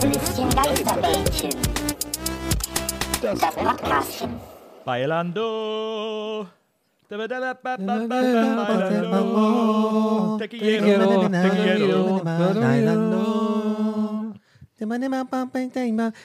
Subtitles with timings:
[0.00, 1.50] Geisterbällchen.
[3.20, 4.30] Das Podcastchen.
[4.84, 6.46] Bailando.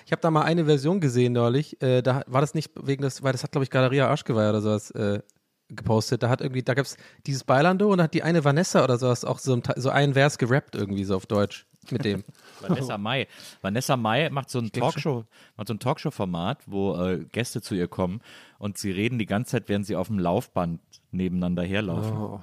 [0.06, 1.82] Ich habe da mal eine Version gesehen neulich.
[1.82, 4.62] Äh, da war das nicht wegen des, weil das hat, glaube ich, Galeria Aschgeweih oder
[4.62, 5.20] sowas äh,
[5.69, 6.23] gepostet.
[6.23, 8.97] Da hat irgendwie, da gab es dieses Bailando und da hat die eine Vanessa oder
[8.97, 12.23] sowas auch so, so einen Vers gerappt irgendwie so auf Deutsch mit dem.
[12.61, 13.28] Vanessa Mai.
[13.61, 15.25] Vanessa Mai macht so ein Talkshow,
[15.58, 18.22] macht so ein Talkshow-Format, wo äh, Gäste zu ihr kommen
[18.58, 20.80] und sie reden die ganze Zeit, während sie auf dem Laufband
[21.11, 22.17] nebeneinander herlaufen.
[22.17, 22.42] Oh.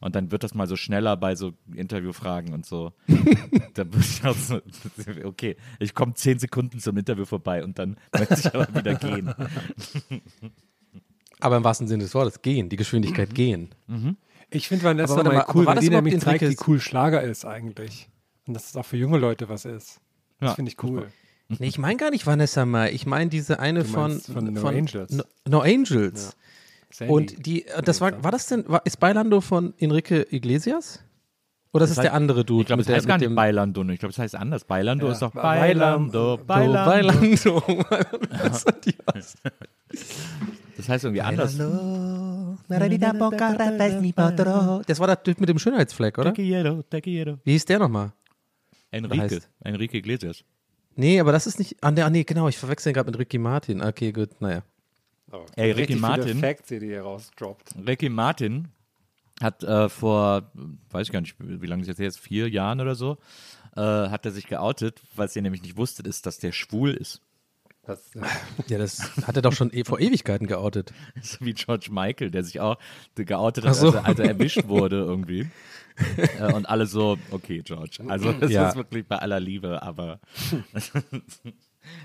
[0.00, 2.92] Und dann wird das mal so schneller bei so Interviewfragen und so.
[3.74, 4.60] da bin ich auch so,
[5.24, 9.34] okay, ich komme zehn Sekunden zum Interview vorbei und dann möchte ich aber wieder gehen.
[11.40, 13.70] Aber im wahrsten Sinne des Wortes, gehen, die Geschwindigkeit gehen.
[14.50, 17.44] Ich finde Vanessa Aber mal cool, weil das die nämlich zeigt, wie cool Schlager ist
[17.44, 18.08] eigentlich.
[18.46, 20.00] Und dass es auch für junge Leute was ist.
[20.40, 21.08] Das Ja, finde ich cool.
[21.48, 22.92] Nee, ich meine gar nicht Vanessa Mai.
[22.92, 25.12] Ich meine diese eine von, von No Angels.
[25.12, 26.36] No, no Angels.
[26.90, 27.12] Sandy.
[27.12, 31.00] Und die, äh, das war, war das denn, war, ist Bailando von Enrique Iglesias?
[31.72, 32.60] Oder ist es Das der heißt- andere Dude?
[32.62, 33.82] Ich glaube, es heißt der, gar mit nicht dem Bailando.
[33.88, 34.64] Ich glaube, es heißt anders.
[34.64, 36.84] Bailando Ja, ist doch Ba- Bailando, Bailando.
[36.86, 37.60] Bailando.
[37.66, 38.04] Bailando.
[40.76, 40.86] Was?
[40.86, 41.56] Das heißt irgendwie anders.
[44.86, 46.30] Das war der Typ mit dem Schönheitsfleck, oder?
[47.44, 48.12] Wie hieß der nochmal?
[48.90, 49.40] Enrique.
[49.62, 50.44] Enrique Iglesias.
[50.96, 51.76] Nee, aber das ist nicht.
[51.80, 53.82] Ah, nee, ah, genau, ich verwechsel ihn gerade mit Ricky Martin.
[53.82, 54.62] Okay, gut, naja.
[55.32, 56.38] Oh, Ey, Ricky Martin.
[56.38, 57.74] Facts, die ihr rausdroppt.
[57.86, 58.68] Ricky Martin
[59.40, 60.50] hat äh, vor,
[60.90, 63.18] weiß ich gar nicht, wie lange ist jetzt her, jetzt vier Jahren oder so,
[63.76, 66.92] äh, hat er sich geoutet, weil es ihr nämlich nicht wusstet, ist, dass der schwul
[66.94, 67.20] ist.
[67.86, 68.10] Das,
[68.68, 70.92] Ja, das hat er doch schon eh, vor Ewigkeiten geoutet.
[71.22, 72.76] So wie George Michael, der sich auch
[73.14, 73.86] geoutet hat, so.
[73.88, 75.48] als, er, als er erwischt wurde irgendwie.
[76.38, 77.98] äh, und alle so, okay, George.
[78.08, 78.68] Also das Ja.
[78.68, 80.18] ist wirklich bei aller Liebe, aber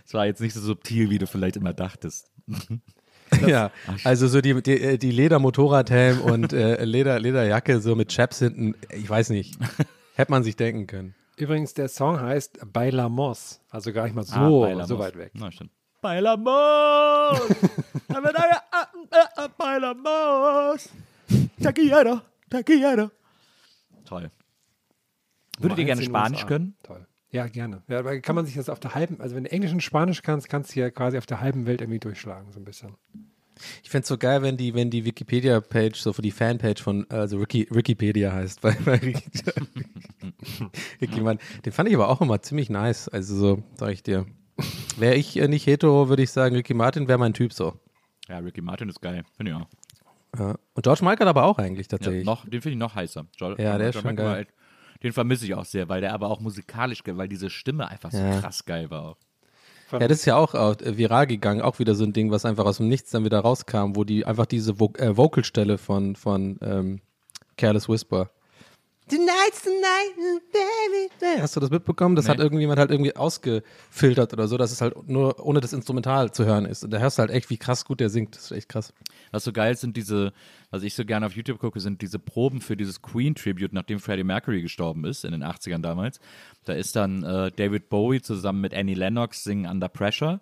[0.05, 2.29] es war jetzt nicht so subtil, wie du vielleicht immer dachtest.
[3.47, 3.71] ja,
[4.03, 8.75] also so die, die, äh, die Leder-Motorradhelm und äh, Leder, Lederjacke so mit Chaps hinten,
[8.93, 9.57] ich weiß nicht.
[10.15, 11.15] Hätte man sich denken können.
[11.39, 13.61] Übrigens, der Song heißt Bailamos.
[13.69, 15.31] Also gar nicht mal so, Ah, so weit weg.
[15.35, 15.71] Na, stimmt.
[16.01, 17.39] Bailamos!
[19.57, 20.89] Bailamos!
[21.61, 23.11] Te quiero, te quiero.
[24.05, 24.31] Toll.
[25.59, 26.75] Würdet ihr gerne Spanisch können?
[26.83, 27.05] Toll.
[27.31, 27.83] Ja, gerne.
[27.87, 30.21] Ja, aber kann man sich das auf der halben, also wenn du Englisch und Spanisch
[30.21, 32.95] kannst, kannst du ja quasi auf der halben Welt irgendwie durchschlagen, so ein bisschen.
[33.83, 37.05] Ich fände es so geil, wenn die, wenn die Wikipedia-Page, so für die Fanpage von,
[37.09, 38.61] also Ricky, Wikipedia heißt.
[38.61, 38.71] Bei
[41.01, 41.39] Ricky, Mann.
[41.65, 43.07] Den fand ich aber auch immer ziemlich nice.
[43.09, 44.25] Also so, sag ich dir.
[44.97, 47.79] Wäre ich äh, nicht hetero, würde ich sagen, Ricky Martin wäre mein Typ so.
[48.27, 49.23] Ja, Ricky Martin ist geil.
[49.37, 49.67] Finde ich auch.
[50.37, 50.55] Ja.
[50.73, 52.25] Und George Michael aber auch eigentlich Ja, tatsächlich.
[52.25, 53.25] noch, den finde ich noch heißer.
[53.37, 54.47] Jo- Ja, der ist schon Michael geil.
[55.01, 58.11] Den vermisse ich auch sehr, weil der aber auch musikalisch, ge- weil diese Stimme einfach
[58.11, 58.39] so Ja.
[58.41, 59.17] krass geil war auch.
[59.91, 62.65] Ja, das ist ja auch äh, viral gegangen, auch wieder so ein Ding, was einfach
[62.65, 66.59] aus dem Nichts dann wieder rauskam, wo die einfach diese Vo äh, Vocalstelle von, von
[66.61, 67.01] ähm,
[67.57, 68.29] Careless Whisper.
[69.09, 71.41] Tonight's the night, baby.
[71.41, 72.15] Hast du das mitbekommen?
[72.15, 72.31] Das Nee.
[72.31, 76.45] hat irgendjemand halt irgendwie ausgefiltert oder so, dass es halt nur ohne das Instrumental zu
[76.45, 76.83] hören ist.
[76.83, 78.35] Und da hörst du halt echt, wie krass gut der singt.
[78.35, 78.93] Das ist echt krass.
[79.31, 80.31] Was so geil ist, sind diese,
[80.71, 84.23] was ich so gerne auf YouTube gucke, sind diese Proben für dieses Queen-Tribute, nachdem Freddie
[84.23, 86.19] Mercury gestorben ist, in den 80ern damals.
[86.65, 90.39] Da ist dann äh, David Bowie zusammen mit Annie Lennox singen Under Pressure.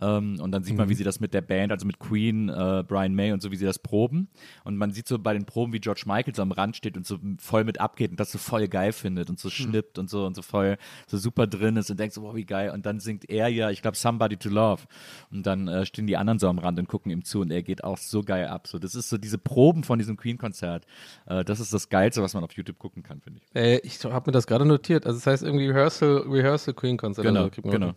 [0.00, 2.82] Ähm, und dann sieht man, wie sie das mit der Band, also mit Queen, äh,
[2.86, 4.28] Brian May und so, wie sie das proben.
[4.64, 7.06] Und man sieht so bei den Proben, wie George Michael so am Rand steht und
[7.06, 10.08] so voll mit abgeht, geht und das so voll geil findet und so schnippt und
[10.08, 10.76] so und so voll
[11.06, 12.70] so super drin ist und denkt so, wow, wie geil.
[12.70, 14.82] Und dann singt er ja, ich glaube, Somebody to Love.
[15.30, 17.62] Und dann äh, stehen die anderen so am Rand und gucken ihm zu und er
[17.62, 18.66] geht auch so geil ab.
[18.66, 20.86] So, das ist so diese Proben von diesem Queen-Konzert.
[21.26, 23.56] Äh, das ist das Geilste, was man auf YouTube gucken kann, finde ich.
[23.56, 25.06] Äh, ich habe mir das gerade notiert.
[25.06, 27.26] Also das heißt irgendwie Rehearsal, Rehearsal Queen Konzert.
[27.26, 27.94] Genau, also, genau.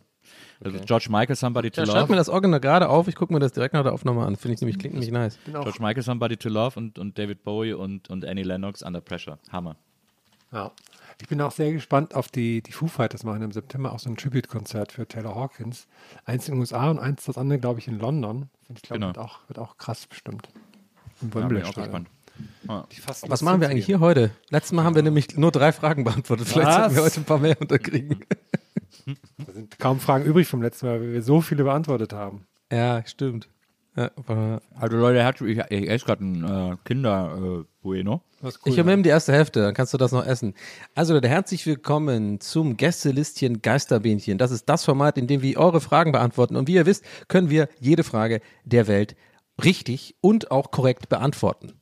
[0.63, 2.17] Also George Michael, Somebody to Ja, schreib mir Love.
[2.17, 3.07] das Original gerade auf.
[3.07, 4.35] Ich gucke mir das direkt nach der Aufnahme an.
[4.35, 5.39] Finde ich nämlich, klingt nämlich nice.
[5.45, 9.39] George Michael, Somebody to Love und, und David Bowie und, und Annie Lennox, Under Pressure.
[9.51, 9.77] Hammer.
[10.51, 10.71] Ja.
[11.21, 14.09] Ich bin auch sehr gespannt auf die, die Foo Fighters machen im September auch so
[14.09, 15.85] ein Tribute-Konzert für Taylor Hawkins.
[16.25, 18.49] Eins in den USA und eins das andere, glaube ich, in London.
[18.73, 19.07] Ich glaube, Genau.
[19.07, 20.47] wird, auch, wird auch krass bestimmt.
[21.21, 22.05] Im Da bin ich auch Wembley-Stadion.
[22.05, 22.91] gespannt.
[22.93, 24.31] Die fassen Was machen wir eigentlich hier heute?
[24.49, 26.47] Letztes Mal haben wir nämlich nur drei Fragen beantwortet.
[26.47, 28.23] Vielleicht sollten wir heute ein paar mehr unterkriegen.
[29.37, 32.45] Da sind kaum Fragen übrig vom letzten Mal, weil wir so viele beantwortet haben.
[32.71, 33.49] ja, stimmt.
[33.99, 38.21] Ja, aber Also Leute, herzlich- ich, ich esse gerade ein äh, Kinder äh, Bueno.
[38.41, 40.53] Ist ich cool, übernehme die erste Hälfte, dann kannst du das noch essen.
[40.95, 44.37] Also Leute, herzlich willkommen zum Gästelistchen Geisterbähnchen.
[44.37, 46.55] Das ist das Format, in dem wir eure Fragen beantworten.
[46.55, 49.17] Und wie ihr wisst, können wir jede Frage der Welt
[49.61, 51.73] richtig und auch korrekt beantworten.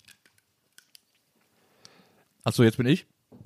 [2.43, 3.05] Achso, jetzt bin ich.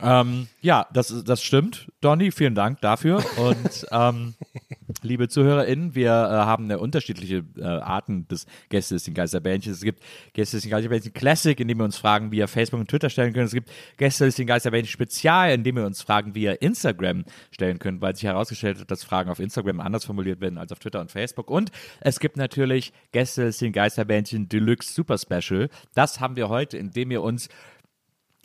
[0.00, 2.32] ähm, ja, das, das stimmt, Donny.
[2.32, 3.22] Vielen Dank dafür.
[3.36, 4.34] Und ähm,
[5.02, 9.78] liebe ZuhörerInnen, wir äh, haben eine unterschiedliche äh, Arten des Gästelisten Geisterbändchens.
[9.78, 10.02] Es gibt
[10.32, 13.46] Gästelisten Geisterbändchen Classic, in dem wir uns Fragen via Facebook und Twitter stellen können.
[13.46, 18.14] Es gibt Gästelisten Geisterbändchen Spezial, in dem wir uns Fragen via Instagram stellen können, weil
[18.14, 21.50] sich herausgestellt hat, dass Fragen auf Instagram anders formuliert werden als auf Twitter und Facebook.
[21.50, 21.70] Und
[22.00, 25.68] es gibt natürlich Gästelisten Geisterbändchen Deluxe Super Special.
[25.94, 27.48] Das haben wir heute, indem ihr uns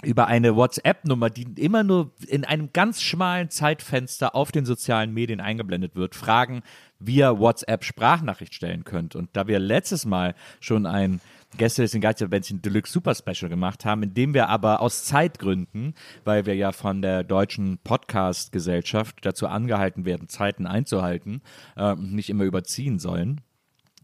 [0.05, 5.39] über eine WhatsApp-Nummer, die immer nur in einem ganz schmalen Zeitfenster auf den sozialen Medien
[5.41, 6.61] eingeblendet wird, Fragen
[6.99, 9.15] via WhatsApp-Sprachnachricht stellen könnt.
[9.15, 11.19] Und da wir letztes Mal schon ein
[11.57, 15.93] Gäste des Geisterbändchen Deluxe Super Special gemacht haben, in dem wir aber aus Zeitgründen,
[16.25, 21.41] weil wir ja von der deutschen Podcast-Gesellschaft dazu angehalten werden, Zeiten einzuhalten
[21.77, 23.41] äh, nicht immer überziehen sollen,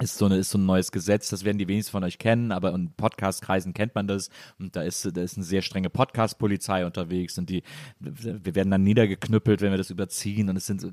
[0.01, 2.51] ist so, eine, ist so ein neues Gesetz, das werden die wenigsten von euch kennen,
[2.51, 4.29] aber in Podcast-Kreisen kennt man das.
[4.59, 7.63] Und da ist, da ist eine sehr strenge Podcast-Polizei unterwegs und die,
[7.99, 10.91] wir werden dann niedergeknüppelt, wenn wir das überziehen und es sind so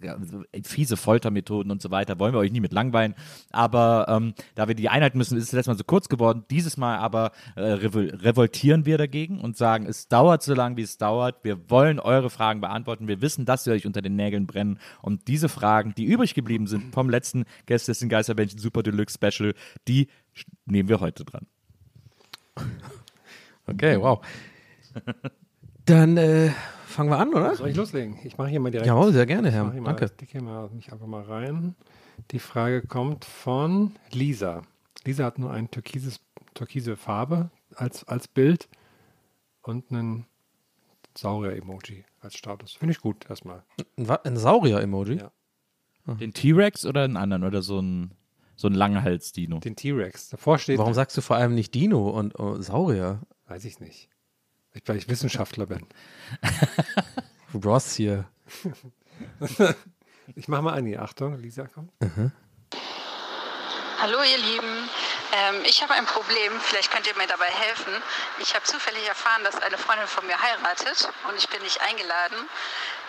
[0.65, 2.19] fiese Foltermethoden und so weiter.
[2.19, 3.15] Wollen wir euch nie mit langweilen.
[3.51, 6.45] Aber ähm, da wir die einhalten müssen, ist es letztes Mal so kurz geworden.
[6.51, 10.83] Dieses Mal aber äh, revol revoltieren wir dagegen und sagen, es dauert so lange, wie
[10.83, 11.45] es dauert.
[11.45, 13.09] Wir wollen eure Fragen beantworten.
[13.09, 14.79] Wir wissen, dass sie euch unter den Nägeln brennen.
[15.03, 19.55] Und diese Fragen, die übrig geblieben sind vom letzten Gäste des Geisterbändchen Super Deluxe Special,
[19.87, 20.09] die
[20.67, 21.47] nehmen wir heute dran.
[23.67, 24.25] Okay, wow.
[25.85, 26.51] Dann äh,
[26.87, 27.55] fangen wir an, oder?
[27.55, 28.19] Soll ich loslegen?
[28.25, 28.87] Ich mache hier mal direkt.
[28.87, 29.65] Jawohl, sehr gerne, Ich Herr.
[29.65, 30.09] mache hier mal, Danke.
[30.09, 31.75] stick hier mal mich einfach mal rein.
[32.31, 34.63] Die Frage kommt von Lisa.
[35.05, 36.21] Lisa hat nur eine türkises,
[36.55, 38.69] türkise Farbe als, als Bild
[39.63, 40.27] und einen
[41.17, 42.73] Saurier-Emoji als Status.
[42.73, 43.63] Finde ich gut erstmal.
[44.25, 45.19] Ein Saurier-Emoji?
[45.19, 45.31] Ja.
[46.15, 48.13] Den T-Rex oder einen anderen oder so ein,
[48.59, 49.61] so ein Langhals-Dino?
[49.61, 50.29] Den T-Rex.
[50.31, 53.23] Davor steht, Warum sagst du vor allem nicht Dino und oh, Saurier?
[53.47, 54.11] weiß ich nicht.
[54.75, 55.87] Ich, weil ich Wissenschaftler bin.
[57.65, 58.29] Ross hier.
[60.37, 61.01] Ich mache mal an, hier.
[61.01, 61.91] Achtung, Lisa kommt.
[63.99, 64.89] Hallo ihr Lieben,
[65.33, 67.93] ähm, ich habe ein Problem, vielleicht könnt ihr mir dabei helfen.
[68.41, 72.37] Ich habe zufällig erfahren, dass eine Freundin von mir heiratet und ich bin nicht eingeladen.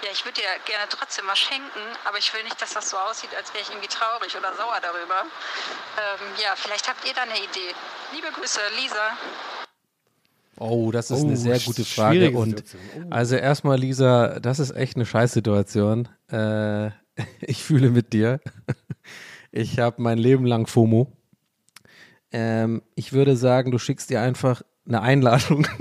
[0.04, 2.98] Ja, ich würde ihr gerne trotzdem was schenken, aber ich will nicht, dass das so
[2.98, 5.24] aussieht, als wäre ich irgendwie traurig oder sauer darüber.
[5.98, 7.76] Ähm, ja, vielleicht habt ihr da eine Idee.
[8.16, 9.18] Liebe Grüße, Lisa.
[10.58, 12.32] Oh, das ist Oh, eine sehr gute Frage.
[12.32, 12.64] Und.
[12.96, 13.08] Oh.
[13.10, 16.08] also erstmal, Lisa, das ist echt eine Scheißsituation.
[16.32, 16.92] Äh,
[17.42, 18.40] ich fühle mit dir.
[19.52, 21.12] Ich habe mein Leben lang FOMO.
[22.32, 25.68] Ähm, ich würde sagen, du schickst ihr einfach eine Einladung.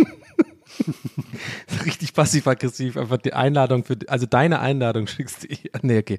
[1.88, 5.48] Richtig passiv-aggressiv, einfach die Einladung für, also deine Einladung schickst du.
[5.82, 6.18] Nee, okay.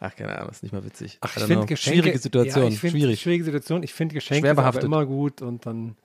[0.00, 1.18] Ach, keine Ahnung, ist nicht mal witzig.
[1.20, 1.66] Ach, ich finde.
[1.66, 1.76] Geschenke.
[1.76, 3.20] Schwierige Situation, Ja, ich find, schwierig.
[3.20, 3.82] Schwierige Situation.
[3.82, 5.96] Ich finde Geschenke ist aber immer gut und dann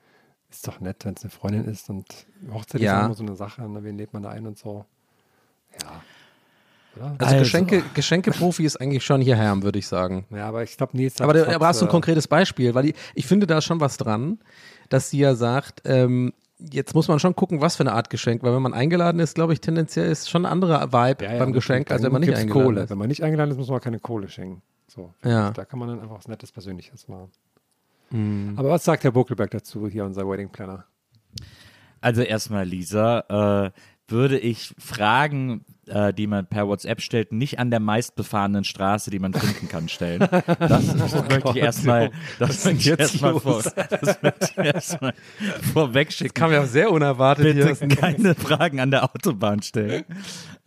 [0.50, 2.06] ist doch nett, wenn es eine Freundin ist und
[2.52, 3.00] Hochzeit Ja.
[3.00, 3.68] ist immer so eine Sache.
[3.68, 3.82] Ne?
[3.82, 4.84] Wen lädt man da ein und so?
[5.82, 6.02] Ja.
[6.96, 7.16] Oder?
[7.18, 10.26] Also, Geschenke, Geschenkeprofi ist eigentlich schon hier Herm, würde ich sagen.
[10.30, 12.74] ja, aber ich glaube, Nils hat Aber, da, aber hast du ein äh, konkretes Beispiel?
[12.74, 14.38] Weil ich, ich finde da schon was dran,
[14.88, 18.42] dass sie ja sagt, ähm, jetzt muss man schon gucken, was für eine Art Geschenk,
[18.42, 21.38] weil wenn man eingeladen ist, glaube ich, tendenziell ist schon ein anderer Vibe ja, ja,
[21.38, 22.82] beim Geschenk, als wenn man nicht eingeladen Kohle.
[22.82, 22.90] ist.
[22.90, 24.62] Wenn man nicht eingeladen ist, muss man keine Kohle schenken.
[24.88, 25.14] So.
[25.24, 25.50] Ja.
[25.52, 27.30] Da kann man dann einfach was Nettes Persönliches machen.
[28.10, 28.54] Hm.
[28.56, 30.84] Aber was sagt Herr Buckelberg dazu, hier unser Wedding Planner?
[32.00, 33.70] Also erstmal, Lisa, äh,
[34.08, 39.18] würde ich fragen, äh, die man per WhatsApp stellt, nicht an der meistbefahrenen Straße, die
[39.18, 40.20] man finden kann, stellen.
[40.58, 43.42] Das, das möchte ich erstmal, das erstmal los?
[43.42, 45.14] vor, das möchte ich erstmal
[45.72, 46.34] vorwegschicken.
[46.34, 47.88] Kam ja sehr unerwartet Bitte hier.
[47.88, 50.04] keine Fragen an der Autobahn stellen.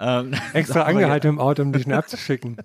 [0.02, 2.58] Ähm, Extra angehalten im Auto, um dich abzuschicken.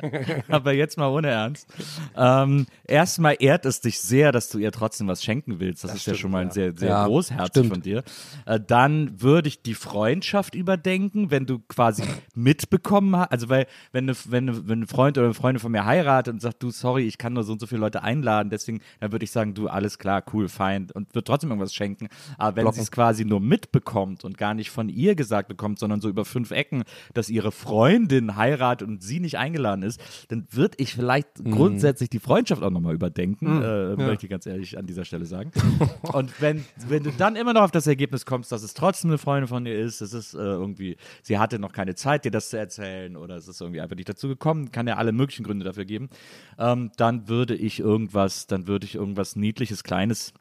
[0.48, 1.68] aber jetzt mal ohne Ernst.
[2.16, 5.84] Ähm, erstmal ehrt es dich sehr, dass du ihr trotzdem was schenken willst.
[5.84, 7.68] Das, ist ja schon mal ein sehr, sehr Ja, großherzig stimmt.
[7.68, 8.02] von dir.
[8.46, 12.02] Äh, dann würde ich die Freundschaft überdenken, wenn du quasi
[12.34, 13.30] mitbekommen hast.
[13.30, 16.32] Also, weil, wenn, eine, wenn, eine, wenn ein Freund oder eine Freundin von mir heiratet
[16.32, 19.12] und sagt, du, sorry, ich kann nur so und so viele Leute einladen, deswegen, dann
[19.12, 22.08] würde ich sagen, du, alles klar, cool, fein und würde trotzdem irgendwas schenken.
[22.38, 26.00] Aber wenn sie es quasi nur mitbekommt und gar nicht von ihr gesagt bekommt, sondern
[26.00, 30.76] so über fünf Ecken, dass ihre Freundin heiratet und sie nicht eingeladen ist, dann würde
[30.78, 35.04] ich vielleicht grundsätzlich die Freundschaft auch nochmal überdenken, äh, möchte ich ganz ehrlich an dieser
[35.04, 35.50] Stelle sagen.
[36.12, 39.18] und wenn, wenn du dann immer noch auf das Ergebnis kommst, dass es trotzdem eine
[39.18, 42.50] Freundin von dir ist, es ist äh, irgendwie, sie hatte noch keine Zeit, dir das
[42.50, 45.64] zu erzählen oder es ist irgendwie einfach nicht dazu gekommen, kann ja alle möglichen Gründe
[45.64, 46.08] dafür geben,
[46.56, 50.32] ähm, dann würde ich irgendwas, dann würde ich irgendwas Niedliches, Kleines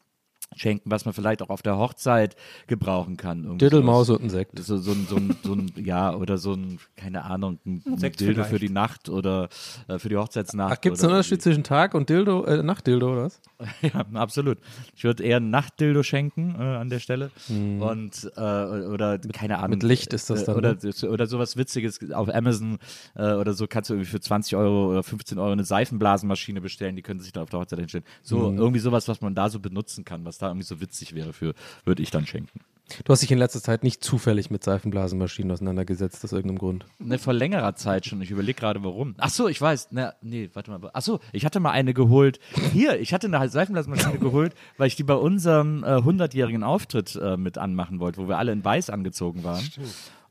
[0.56, 2.36] schenken, was man vielleicht auch auf der Hochzeit
[2.68, 3.44] gebrauchen kann.
[3.44, 4.20] Sowas.
[4.20, 4.58] und ein Sekt.
[4.60, 7.98] So, so, ein, so, ein, so ein, ja, oder so ein, keine Ahnung, ein, ein
[7.98, 8.50] Sekt Dildo vielleicht.
[8.50, 9.50] für die Nacht oder
[9.88, 10.78] äh, für die Hochzeitsnacht.
[10.78, 13.42] Ach, gibt es einen Unterschied zwischen Tag und Dildo, äh, Nachtdildo oder was?
[13.82, 14.58] ja, absolut.
[14.96, 17.32] Ich würde eher ein Nachtdildo schenken äh, an der Stelle.
[17.50, 19.72] Und äh, oder keine Ahnung.
[19.72, 21.10] mit Licht ist das äh, dann, Oder, ne?
[21.10, 22.78] oder sowas Witziges auf Amazon
[23.16, 26.96] äh, oder so kannst du irgendwie für 20 Euro oder 15 Euro eine Seifenblasenmaschine bestellen,
[26.96, 28.06] die können sich da auf der Hochzeit hinstellen.
[28.24, 28.58] So Mhm.
[28.58, 31.54] irgendwie sowas, was man da so benutzen kann, was da irgendwie so witzig wäre für,
[31.86, 32.62] würde ich dann schenken.
[33.04, 36.86] Du hast dich in letzter Zeit nicht zufällig mit Seifenblasenmaschinen auseinandergesetzt, aus irgendeinem Grund.
[37.00, 38.22] Ne, vor längerer Zeit schon.
[38.22, 39.16] Ich überlege gerade, warum.
[39.18, 39.90] Ach so, ich weiß.
[39.92, 40.90] Na, nee, warte mal.
[40.94, 42.40] Ach so, ich hatte mal eine geholt.
[42.72, 47.36] Hier, ich hatte eine Seifenblasmaschine geholt, weil ich die bei unserem äh, 100-jährigen Auftritt äh,
[47.36, 49.66] mit anmachen wollte, wo wir alle in weiß angezogen waren.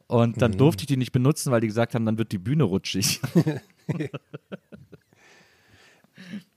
[0.07, 2.65] Und dann durfte ich die nicht benutzen, weil die gesagt haben, dann wird die Bühne
[2.65, 3.21] rutschig.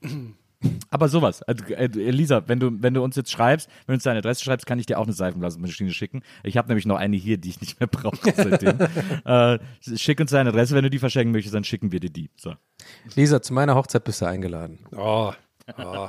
[0.90, 1.42] Aber sowas.
[1.42, 4.44] Also, äh, Elisa, wenn du, wenn du uns jetzt schreibst, wenn du uns deine Adresse
[4.44, 6.22] schreibst, kann ich dir auch eine Seifenblasenmaschine schicken.
[6.42, 8.78] Ich habe nämlich noch eine hier, die ich nicht mehr brauche seitdem.
[9.24, 9.58] äh,
[9.96, 12.30] schick uns deine Adresse, wenn du die verschenken möchtest, dann schicken wir dir die.
[12.36, 12.54] So.
[13.14, 14.78] Lisa, zu meiner Hochzeit bist du eingeladen.
[14.92, 15.32] Oh,
[15.78, 16.08] oh.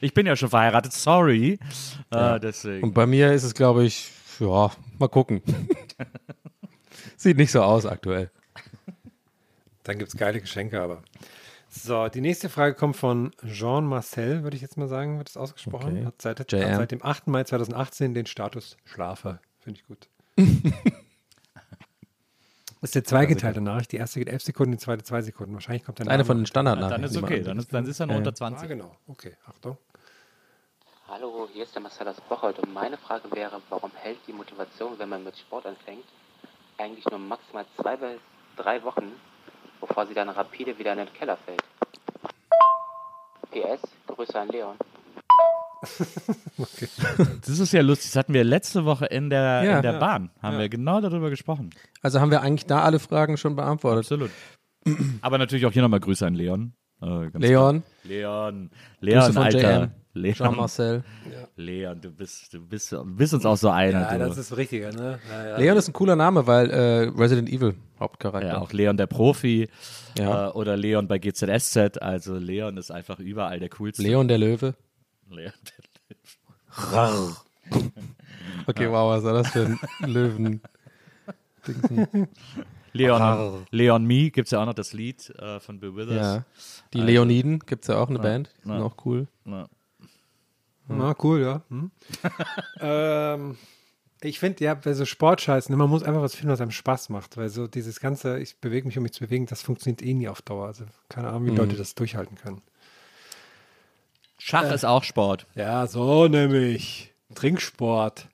[0.00, 1.58] Ich bin ja schon verheiratet, sorry.
[2.10, 2.84] Äh, deswegen.
[2.84, 5.42] Und bei mir ist es, glaube ich, ja, mal gucken.
[7.16, 8.30] Sieht nicht so aus aktuell.
[9.84, 11.02] Dann gibt es geile Geschenke, aber.
[11.76, 15.36] So, die nächste Frage kommt von Jean Marcel, würde ich jetzt mal sagen, wird es
[15.36, 15.96] ausgesprochen.
[15.96, 16.06] Okay.
[16.06, 17.26] Hat seit, hat seit dem 8.
[17.26, 19.40] Mai 2018 den Status Schlafer.
[19.58, 20.08] Finde ich gut.
[20.36, 20.46] Das
[22.82, 23.90] ist der zweigeteilte Nachricht.
[23.90, 25.52] Die erste geht 11 Sekunden, die zweite 2 Sekunden.
[25.54, 27.04] Wahrscheinlich kommt der Eine von den dann Standardnachrichten.
[27.04, 28.68] ist die man okay, dann ist, dann ist er nur Ja, unter Ah, 20.
[28.68, 28.96] genau.
[29.08, 29.76] Okay, Achtung.
[31.08, 34.96] Hallo, hier ist der Marcel aus Bocholt und meine Frage wäre, warum hält die Motivation,
[34.98, 36.04] wenn man mit Sport anfängt,
[36.78, 38.20] eigentlich nur maximal zwei bis
[38.56, 39.10] drei Wochen,
[39.86, 41.62] bevor sie dann rapide wieder in den Keller fällt?
[43.50, 44.76] PS, Grüße an Leon.
[47.46, 48.10] Das ist ja lustig.
[48.12, 49.76] Das hatten wir letzte Woche in der, Ja.
[49.76, 49.98] in der Ja.
[49.98, 50.30] Bahn.
[50.42, 51.70] Haben wir genau darüber gesprochen.
[52.02, 54.04] Also haben wir eigentlich da alle Fragen schon beantwortet.
[54.04, 54.30] Absolut.
[55.20, 56.72] Aber natürlich auch hier nochmal Grüße an Leon.
[57.04, 57.82] Äh, Leon, klar.
[58.04, 58.70] Leon.
[58.70, 59.80] Grüße Leon, von Alter.
[59.82, 60.34] JM, Leon.
[60.34, 61.04] Jean-Marcel.
[61.56, 64.00] Leon, du bist, du bist, du bist uns auch so einer.
[64.00, 64.26] Ja, du.
[64.28, 65.18] das ist richtiger, ne?
[65.30, 65.56] Ja, ja.
[65.58, 68.48] Leon ist ein cooler Name, weil äh, Resident Evil Hauptcharakter.
[68.48, 69.68] Ja, auch Leon der Profi
[70.18, 70.48] Ja.
[70.48, 71.98] äh, oder Leon bei GZSZ.
[72.00, 74.02] Also Leon ist einfach überall der coolste.
[74.02, 74.74] Leon der Löwe.
[75.30, 75.52] Leon
[78.66, 80.60] Okay, wow, was war das für ein Löwen?
[82.96, 86.16] Leon, Leon Me gibt es ja auch noch das Lied äh, von Bill Withers.
[86.36, 86.44] Ja.
[86.92, 88.50] Die Also- Leoniden gibt es ja auch eine Band.
[88.58, 88.84] Die sind ja.
[88.84, 89.26] auch cool.
[89.44, 89.66] Ja.
[90.86, 91.62] Na, cool, ja.
[91.70, 91.90] Hm.
[92.80, 93.56] ähm,
[94.22, 97.08] ich finde, ja, bei so Sportscheißen, ne, man muss einfach was finden, was einem Spaß
[97.08, 100.14] macht, weil so dieses ganze, ich bewege mich, um mich zu bewegen, das funktioniert eh
[100.14, 100.66] nie auf Dauer.
[100.66, 101.56] Also keine Ahnung, wie Mhm.
[101.56, 102.62] Leute das durchhalten können.
[104.38, 105.46] Schach ist auch Sport.
[105.54, 107.12] Ja, so nämlich.
[107.34, 108.28] Trinksport.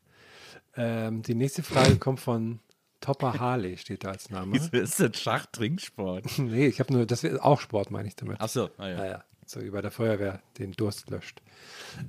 [0.76, 2.59] Ähm, die nächste Frage kommt von
[3.00, 4.52] Topper Harley, steht da als Name.
[4.54, 6.25] Wieso ist denn Schach Trinksport?
[6.38, 8.40] nee, ich habe nur, das ist auch Sport, meine ich damit.
[8.40, 8.97] Achso, ah, ja.
[8.97, 11.40] Naja, so wie bei der Feuerwehr den Durst löscht.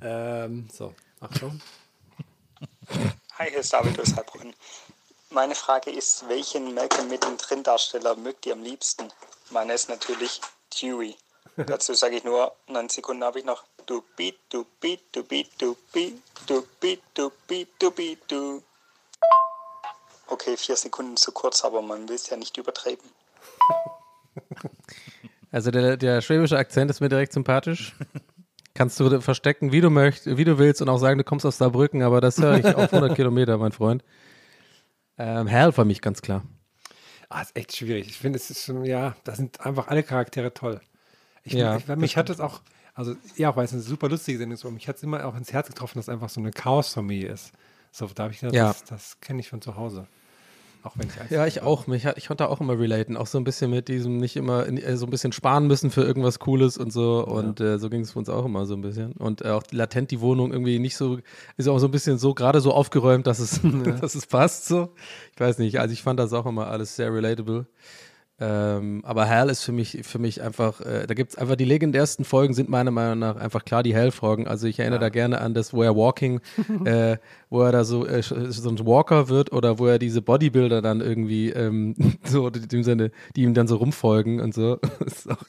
[0.02, 1.60] Ähm, so, Achtung.
[3.38, 4.54] Hi, hier ist David aus Heilbronn.
[5.30, 9.08] Meine Frage ist, welchen Malcolm mittendrin Darsteller mögt ihr am liebsten?
[9.50, 10.40] Meiner ist natürlich
[10.80, 11.16] Dewey.
[11.56, 13.64] Dazu sage ich nur, 9 Sekunden habe ich noch.
[13.86, 18.62] Du beat, du beat, du beat, du beat, du beat, du beat, du beat, du.
[20.32, 23.04] Okay, vier Sekunden zu kurz, aber man will es ja nicht übertreiben.
[25.54, 27.94] Also der, der schwäbische Akzent ist mir direkt sympathisch.
[28.72, 31.58] Kannst du verstecken, wie du möchtest, wie du willst und auch sagen, du kommst aus
[31.58, 34.02] Saarbrücken, aber das höre ich auf 100 Kilometer, mein Freund.
[35.18, 36.42] Ähm, Hal für mich ganz klar.
[37.28, 38.08] Ah, ist echt schwierig.
[38.08, 40.80] Ich finde, es ist schon, ja, da sind einfach alle Charaktere toll.
[41.44, 42.62] Ich, Ja, ich, mich hat es auch,
[42.94, 45.26] also ja, auch weil es eine super lustige Sendung ist, aber mich hat es immer
[45.26, 47.52] auch ins Herz getroffen, dass es einfach so eine Chaos-Familie ist.
[47.90, 48.68] So, da habe ich gedacht, Ja.
[48.68, 50.06] das, das kenne ich von zu Hause.
[50.82, 51.86] Auch wenn ich Ja, ich auch.
[51.86, 53.16] Mich, ich konnte auch immer relaten.
[53.16, 56.02] Auch so ein bisschen mit diesem, nicht immer äh, so ein bisschen sparen müssen für
[56.02, 57.24] irgendwas Cooles und so.
[57.24, 59.12] Und äh, so ging es für uns auch immer so ein bisschen.
[59.12, 61.18] Und äh, auch latent die Wohnung irgendwie nicht so,
[61.56, 63.60] ist auch so ein bisschen so, gerade so aufgeräumt, dass es,
[64.00, 64.92] dass es passt so.
[65.34, 65.78] Ich weiß nicht.
[65.78, 67.66] Also ich fand das auch immer alles sehr relatable.
[68.44, 71.64] Ähm, aber Hal ist für mich, für mich einfach, äh, da gibt es einfach die
[71.64, 74.48] legendärsten Folgen, sind meiner Meinung nach einfach klar die Hal-Folgen.
[74.48, 76.40] Also ich erinnere da gerne an das, wo er Walking,
[76.84, 77.18] äh,
[77.50, 81.00] wo er da so, äh, so ein Walker wird oder wo er diese Bodybuilder dann
[81.00, 81.94] irgendwie ähm,
[82.24, 84.80] so, die, die, seine, die ihm dann so rumfolgen und so.
[84.98, 85.44] Das ist auch,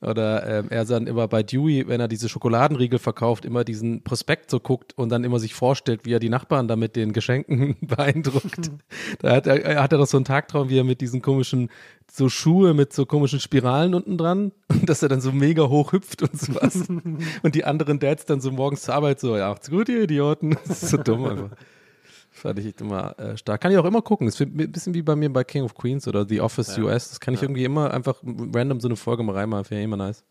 [0.00, 4.50] oder ähm, er dann immer bei Dewey, wenn er diese Schokoladenriegel verkauft, immer diesen Prospekt
[4.50, 7.76] so guckt und dann immer sich vorstellt, wie er die Nachbarn da mit den Geschenken
[7.80, 8.70] beeindruckt.
[9.20, 11.70] Da hat er, er hat er doch so einen Tagtraum, wie er mit diesen komischen
[12.10, 15.92] so Schuhe mit so komischen Spiralen unten dran und dass er dann so mega hoch
[15.92, 16.88] hüpft und sowas.
[16.88, 20.56] und die anderen Dads dann so morgens zur Arbeit so, ja, macht's gut, ihr Idioten.
[20.66, 21.50] Das ist so dumm einfach.
[22.38, 23.60] Fand ich immer äh, stark.
[23.60, 24.26] Kann ich auch immer gucken.
[24.26, 26.84] Das ist ein bisschen wie bei mir bei King of Queens oder The Office Ja.
[26.84, 27.10] US.
[27.10, 29.64] Das kann ich irgendwie immer einfach random so eine Folge mal reinmachen.
[29.64, 30.24] Finde ich immer nice.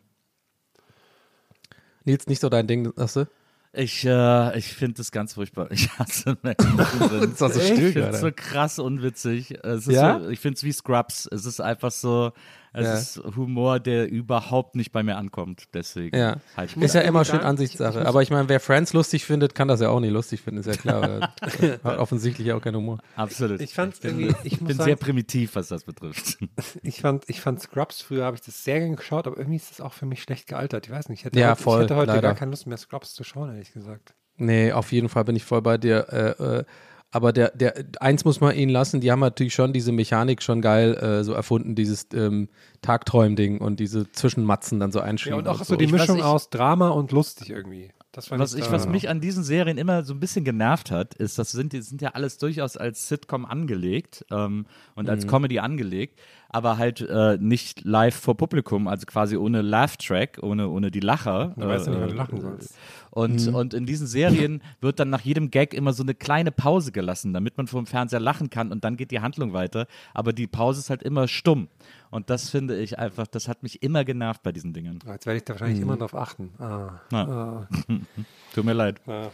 [2.06, 3.28] Nils, nicht so dein Ding, hast du?
[3.74, 5.68] Ich, äh, ich finde das ganz furchtbar.
[5.72, 7.32] Ich hasse Malcolm mittendrin.
[7.32, 8.18] ist so Ich still finde es gerade.
[8.20, 9.52] so krass unwitzig.
[9.64, 10.20] Es ist Ja?
[10.20, 11.28] so, ich finde es wie Scrubs.
[11.32, 12.32] Es ist einfach so,
[12.78, 12.94] es Ja.
[12.94, 15.66] ist Humor, der überhaupt nicht bei mir ankommt.
[15.74, 16.38] Deswegen Ja.
[16.56, 18.06] halt Ist ja immer schön Ansichtssache.
[18.06, 20.68] Aber ich meine, wer Friends lustig findet, kann das ja auch nicht lustig finden, ist
[20.68, 21.34] ja klar.
[21.84, 23.00] Hat offensichtlich auch keinen Humor.
[23.16, 23.60] absolut.
[23.62, 26.38] Ich fand's bin, irgendwie- ich muss bin sagen- sehr primitiv, was das betrifft.
[26.84, 29.72] Ich fand, ich fand Scrubs, früher habe ich das sehr gerne geschaut, aber irgendwie ist
[29.72, 30.86] das auch für mich schlecht gealtert.
[30.88, 32.22] Ich weiß nicht, ich hätte Ja, heute, voll, ich hätte heute leider.
[32.22, 34.14] gar keine Lust mehr, Scrubs zu schauen, ehrlich gesagt.
[34.38, 36.08] Nee, auf jeden Fall bin ich voll bei dir.
[36.40, 36.64] Äh, äh,
[37.12, 40.62] aber der, der, eins muss man ihnen lassen, die haben natürlich schon diese Mechanik schon
[40.62, 42.50] geil äh, so erfunden, dieses ähm,
[42.82, 45.40] Tagträum-Ding und diese Zwischenmatzen dann so Ja, einschieben.
[45.40, 45.76] und auch so so.
[45.76, 47.92] die Mischung ich- aus Drama und lustig irgendwie.
[48.14, 51.14] Das fand Was, ich, was mich an diesen Serien immer so ein bisschen genervt hat,
[51.14, 55.60] ist, das sind, die sind ja alles durchaus als Sitcom angelegt ähm, und als Comedy
[55.60, 61.00] angelegt, aber halt äh, nicht live vor Publikum, also quasi ohne Laugh-Track, ohne, ohne die
[61.00, 61.54] Lacher.
[61.58, 62.77] Du weißt ja nicht, wann du äh, lachen sollst.
[63.10, 66.92] Und, und in diesen Serien wird dann nach jedem Gag immer so eine kleine Pause
[66.92, 69.88] gelassen, damit man vor dem Fernseher lachen kann und dann geht die Handlung weiter.
[70.13, 71.67] Aber die Pause ist halt immer stumm.
[72.12, 75.00] Und das finde ich einfach, das hat mich immer genervt bei diesen Dingen.
[75.06, 76.52] Jetzt werde ich da wahrscheinlich immer drauf achten.
[76.60, 77.02] Ah.
[77.12, 77.67] Na.
[78.54, 79.02] Tut mir leid.
[79.08, 79.30] Ah.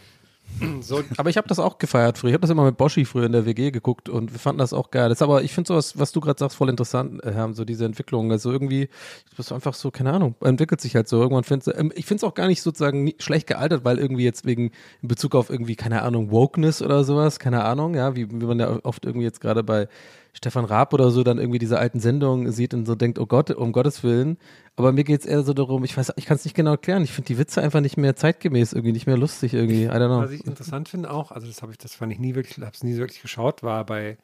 [0.80, 2.30] So, Aber ich habe das auch gefeiert früher.
[2.30, 4.72] Ich habe das immer mit Boschi früher in der WG geguckt und wir fanden das
[4.72, 5.08] auch geil.
[5.08, 7.64] Das ist aber, ich finde sowas, was du gerade sagst, voll interessant, äh, Herm, so
[7.64, 8.30] diese Entwicklung.
[8.30, 8.88] Also irgendwie,
[9.36, 11.20] das ist einfach so, keine Ahnung, entwickelt sich halt so.
[11.20, 14.46] Irgendwann findest ähm, ich finde es auch gar nicht sozusagen schlecht gealtert, weil irgendwie jetzt
[14.46, 14.70] wegen,
[15.02, 18.60] in Bezug auf irgendwie, keine Ahnung, Wokeness oder sowas, keine Ahnung, ja, wie, wie man
[18.60, 19.88] ja oft irgendwie jetzt gerade bei
[20.34, 23.50] Stefan Raab oder so dann irgendwie diese alten Sendungen sieht und so denkt, oh Gott,
[23.50, 24.36] um Gottes Willen.
[24.76, 27.04] Aber mir geht es eher so darum, ich weiß, ich kann es nicht genau erklären.
[27.04, 29.84] Ich finde die Witze einfach nicht mehr zeitgemäß, irgendwie nicht mehr lustig irgendwie.
[29.84, 30.22] I don't know.
[30.22, 32.72] was ich interessant finde auch, also das habe ich, das fand ich nie wirklich, habe
[32.74, 34.18] es nie wirklich geschaut, war bei,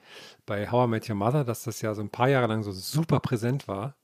[0.46, 2.72] bei How I Met Your Mother, dass das ja so ein paar Jahre lang so
[2.72, 3.94] super präsent war.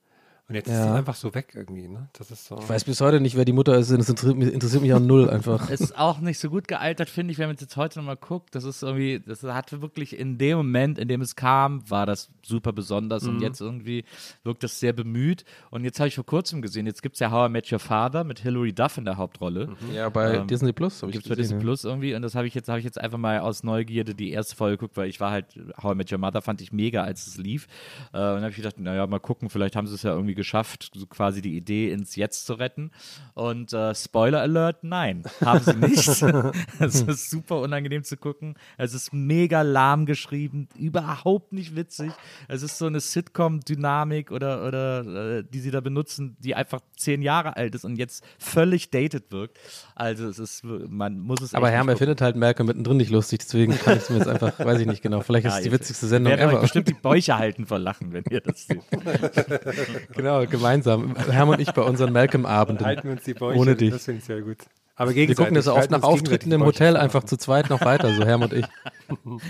[0.49, 0.85] Und jetzt ist Ja.
[0.85, 2.07] es einfach so weg irgendwie, ne?
[2.13, 2.57] Das ist so.
[2.57, 3.91] Ich weiß bis heute nicht, wer die Mutter ist.
[3.91, 5.69] Das interessiert mich, interessiert mich auch null einfach.
[5.69, 8.55] ist auch nicht so gut gealtert, finde ich, wenn man es jetzt heute nochmal guckt.
[8.55, 12.29] Das ist irgendwie, das hatte wirklich in dem Moment, in dem es kam, war das
[12.43, 13.29] super besonders Mhm.
[13.29, 14.05] und jetzt irgendwie
[14.45, 15.43] wirkt das sehr bemüht.
[15.69, 17.79] Und jetzt habe ich vor kurzem gesehen, jetzt gibt es ja How I Met Your
[17.79, 19.75] Father mit Hilary Duff in der Hauptrolle.
[19.93, 21.01] Ja, bei Ähm, Disney Plus.
[21.01, 21.61] hab ich Gibt es bei Disney ja.
[21.61, 24.31] Plus irgendwie und das habe ich jetzt habe ich jetzt einfach mal aus Neugierde die
[24.31, 25.47] erste Folge geguckt, weil ich war halt
[25.83, 27.67] How I Met Your Mother fand ich mega, als es lief.
[28.13, 30.36] Äh, und dann habe ich gedacht, naja, mal gucken, vielleicht haben sie es ja irgendwie
[30.37, 32.91] geschafft, quasi die Idee ins Jetzt zu retten.
[33.33, 36.07] Und äh, Spoiler Alert, nein, haben sie nicht.
[36.79, 38.55] es ist super unangenehm zu gucken.
[38.77, 42.11] Es ist mega lahm geschrieben, überhaupt nicht witzig.
[42.47, 47.21] Es ist so eine Sitcom-Dynamik oder, oder äh, die sie da benutzen, die einfach zehn
[47.21, 49.59] Jahre alt ist und jetzt völlig dated wirkt.
[49.95, 52.97] Also es ist, man muss es Aber echt Herm, nicht er findet halt Malcolm mittendrin
[52.97, 55.21] nicht lustig, deswegen kann ich es mir jetzt einfach, weiß ich nicht genau.
[55.21, 56.61] Vielleicht ist Ja, es die witzigste Sendung ever.
[56.61, 58.83] bestimmt die Bäuche halten vor Lachen, wenn ihr das seht.
[60.15, 61.15] genau, gemeinsam.
[61.15, 62.85] Herm und ich bei unseren Malcolm-Abenden.
[62.85, 63.57] halten wir uns die Bäuche.
[63.59, 63.91] Ohne dich.
[63.91, 64.57] Das finde ich sehr gut.
[64.99, 68.25] Aber Wir gucken das halten nach Auftritten im Hotel einfach zu zweit noch weiter, so
[68.25, 68.65] Herm und ich.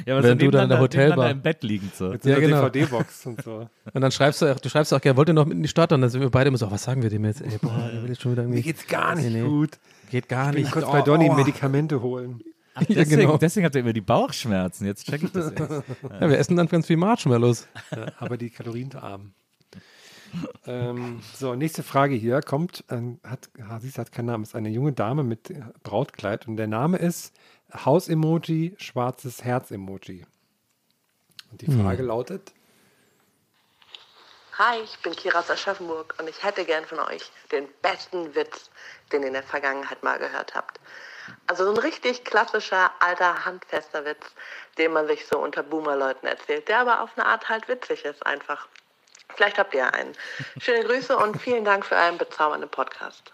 [0.05, 2.09] Ja, aber Wenn du dann in der Hotelbar- im Bett liegend so.
[2.09, 2.69] Mit so einer Ja, genau.
[2.69, 3.67] DVD-Box und so.
[3.93, 5.67] Und dann schreibst du, auch- du schreibst auch gerne, wollt ihr noch mit in die
[5.69, 5.91] Stadt?
[5.93, 7.41] Und dann sind wir beide immer so, was sagen wir dem jetzt?
[7.41, 8.57] Ey, boah, der will jetzt schon wieder irgendwie.
[8.59, 9.47] Mir geht's gar nicht Nee, nee.
[9.47, 9.79] gut.
[10.11, 10.73] Geht gar Ich bin nicht.
[10.73, 11.37] kurz Oh, bei Donny aua.
[11.37, 12.41] Medikamente holen.
[12.75, 13.37] Ach, deswegen, genau.
[13.37, 14.85] deswegen habt ihr immer die Bauchschmerzen.
[14.85, 15.59] Jetzt check ich das jetzt.
[16.21, 17.67] Ja, wir essen dann ganz viel Marshmallows.
[17.95, 19.31] Ja, aber die kalorienarm.
[20.65, 23.49] Ähm, so, nächste Frage hier kommt, ähm, hat,
[23.81, 27.35] sie hat keinen Namen, ist eine junge Dame mit Brautkleid und der Name ist
[27.73, 30.25] Haus-Emoji, schwarzes Herz-Emoji.
[31.51, 32.53] Die Frage lautet,
[34.57, 38.71] Hi, ich bin Kira aus Aschaffenburg und ich hätte gern von euch den besten Witz,
[39.11, 40.79] den ihr in der Vergangenheit mal gehört habt.
[41.45, 44.33] Also so ein richtig klassischer, alter, handfester Witz,
[44.79, 48.25] den man sich so unter Boomer-Leuten erzählt, der aber auf eine Art halt witzig ist
[48.25, 48.67] einfach.
[49.37, 50.13] Vielleicht habt ihr einen.
[50.59, 53.31] Schöne Grüße und vielen Dank für einen bezaubernden Podcast.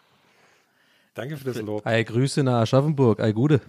[1.14, 1.86] danke für das Lob.
[1.88, 3.62] Ei, Grüße nach Aschaffenburg, ei, Gude.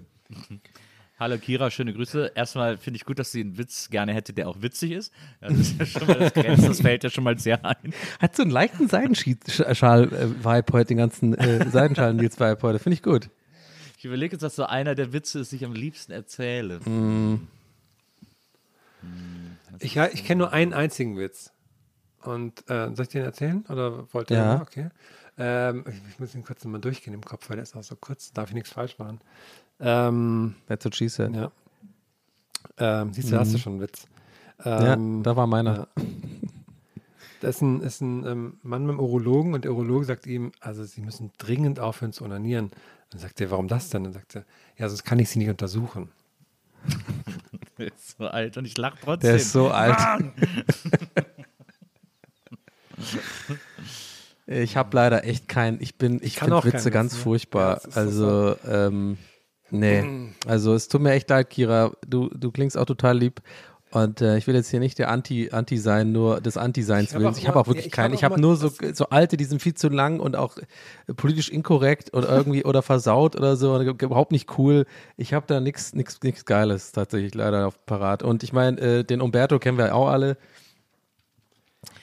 [1.20, 2.32] Hallo Kira, schöne Grüße.
[2.34, 5.12] Erstmal finde ich gut, dass sie einen Witz gerne hätte, der auch witzig ist.
[5.40, 7.94] Das ist ja schon mal das Grenz, das fällt ja schon mal sehr ein.
[8.18, 12.80] Hat so einen leichten Seidenschal-Vibe heute, den ganzen äh, Seidenschalen-Nils-Vibe heute.
[12.80, 13.30] Finde ich gut.
[13.96, 16.80] Ich überlege jetzt, was so einer der Witze ist, die ich am liebsten erzähle.
[16.80, 17.46] Mm.
[19.78, 21.53] Ich, ich kenne nur einen einzigen Witz.
[22.24, 23.64] Und äh, soll ich den erzählen?
[23.68, 24.36] Oder wollt ihr?
[24.38, 24.60] Ja.
[24.62, 24.88] Okay.
[25.36, 27.96] Ähm, ich, ich muss ihn kurz nochmal durchgehen im Kopf, weil der ist auch so
[27.96, 29.20] kurz, darf ich nichts falsch machen.
[29.80, 31.34] Ähm, That's what she said.
[31.34, 31.50] ja.
[32.78, 33.60] Ähm, siehst du, hast du Mhm.
[33.60, 34.06] schon einen Witz.
[34.64, 35.88] Ja, Ähm, da war meiner.
[37.40, 40.52] Da ist ein, ist ein ähm, Mann mit einem Urologen und der Urologe sagt ihm,
[40.60, 42.70] also Sie müssen dringend aufhören zu onanieren.
[43.10, 44.04] Dann sagt er, warum das denn?
[44.04, 44.44] Dann sagt er,
[44.78, 46.10] ja, sonst kann ich Sie nicht untersuchen.
[47.78, 49.28] Der ist so alt und ich lache trotzdem.
[49.28, 49.98] Der ist so alt.
[49.98, 50.32] Mann!
[54.46, 57.80] Ich habe leider echt keinen, ich bin, ich kann finde Witze ganz Witz, furchtbar.
[57.82, 59.16] Ja, also, ähm,
[59.70, 60.04] nee.
[60.46, 61.92] Also es tut mir echt leid, Kira.
[62.06, 63.40] Du, du klingst auch total lieb.
[63.90, 67.14] Und äh, ich will jetzt hier nicht der Anti, Anti sein, nur des Anti-Seins Ich
[67.14, 67.38] hab willens.
[67.38, 68.06] Ich habe auch wirklich ja, ich keinen.
[68.10, 70.58] hab Ich habe mal- nur so, so alte, die sind viel zu lang und auch
[70.58, 73.80] äh, politisch inkorrekt oder irgendwie oder versaut oder so.
[73.80, 74.84] Überhaupt nicht cool.
[75.16, 78.24] Ich habe da nichts nix, nix Geiles tatsächlich leider auf parat.
[78.24, 80.36] Und ich meine, äh, den Umberto kennen wir auch alle.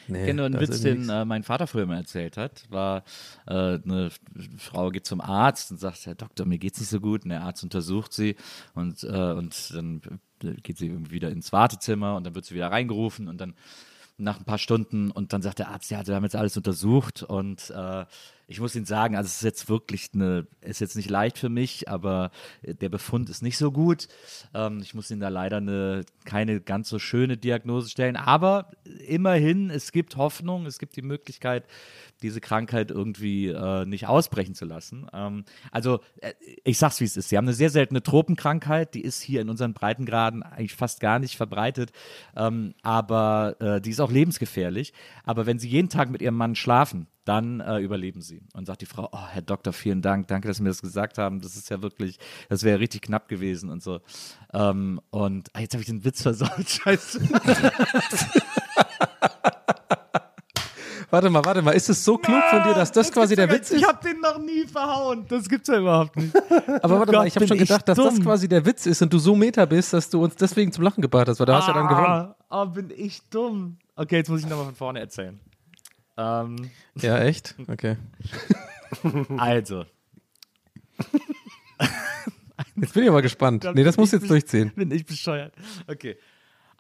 [0.08, 2.66] Nee, Ich kenne nur einen Witz, den äh, mein Vater früher mal erzählt hat.
[2.70, 3.04] War
[3.48, 4.10] äh, eine
[4.58, 7.24] Frau geht zum Arzt und sagt, Herr Doktor, mir geht's nicht so gut.
[7.24, 8.36] Und der Arzt untersucht sie
[8.74, 10.02] und, äh, und dann
[10.64, 13.54] geht sie wieder ins Wartezimmer und dann wird sie wieder reingerufen und dann
[14.18, 17.24] nach ein paar Stunden und dann sagt der Arzt, ja, wir haben jetzt alles untersucht
[17.24, 18.06] und äh,
[18.52, 21.50] ich muss Ihnen sagen, also es ist jetzt wirklich eine, ist jetzt nicht leicht für
[21.50, 24.08] mich, aber äh, der Befund ist nicht so gut.
[24.54, 28.72] Ähm, ich muss Ihnen da leider eine, keine ganz so schöne Diagnose stellen, aber
[29.08, 31.66] immerhin, es gibt Hoffnung, es gibt die Möglichkeit,
[32.22, 35.08] diese Krankheit irgendwie äh, nicht ausbrechen zu lassen.
[35.14, 37.30] Ähm, also äh, ich sag's wie es ist.
[37.30, 41.20] Sie haben eine sehr seltene Tropenkrankheit, die ist hier in unseren Breitengraden eigentlich fast gar
[41.20, 41.92] nicht verbreitet,
[42.36, 44.94] ähm, aber äh, die ist auch lebensgefährlich.
[45.24, 48.42] Aber wenn Sie jeden Tag mit Ihrem Mann schlafen, dann äh, überleben sie.
[48.54, 51.18] Und sagt die Frau, oh, Herr Doktor, vielen Dank, danke, dass Sie mir das gesagt
[51.18, 51.42] haben.
[51.42, 52.18] Das ist ja wirklich,
[52.50, 54.02] das wäre richtig knapp gewesen und so.
[54.54, 57.22] Ähm, und ah, jetzt habe ich den Witz versaut, scheiße.
[61.12, 63.70] Warte mal, warte mal, ist es so klug von dir, dass das quasi der Witz
[63.72, 63.80] ist?
[63.82, 65.26] Ich habe den noch nie verhauen.
[65.28, 66.34] Das gibt's ja überhaupt nicht.
[66.82, 68.24] Aber warte Gott, mal, ich habe schon gedacht, dass das dumm.
[68.24, 71.02] quasi der Witz ist und du so meta bist, dass du uns deswegen zum Lachen
[71.02, 72.06] gebracht hast, weil du hast ja dann gewonnen.
[72.08, 73.78] Ah, oh, bin ich dumm.
[73.96, 75.38] Okay, jetzt muss ich nochmal von vorne erzählen.
[76.18, 77.56] Ähm, Ja, echt?
[77.68, 77.98] Okay.
[79.38, 79.86] also,
[82.76, 83.68] Jetzt bin ich aber gespannt.
[83.74, 84.72] Nee, das musst du jetzt durchziehen.
[84.76, 85.54] bin ich bescheuert.
[85.88, 86.18] Okay.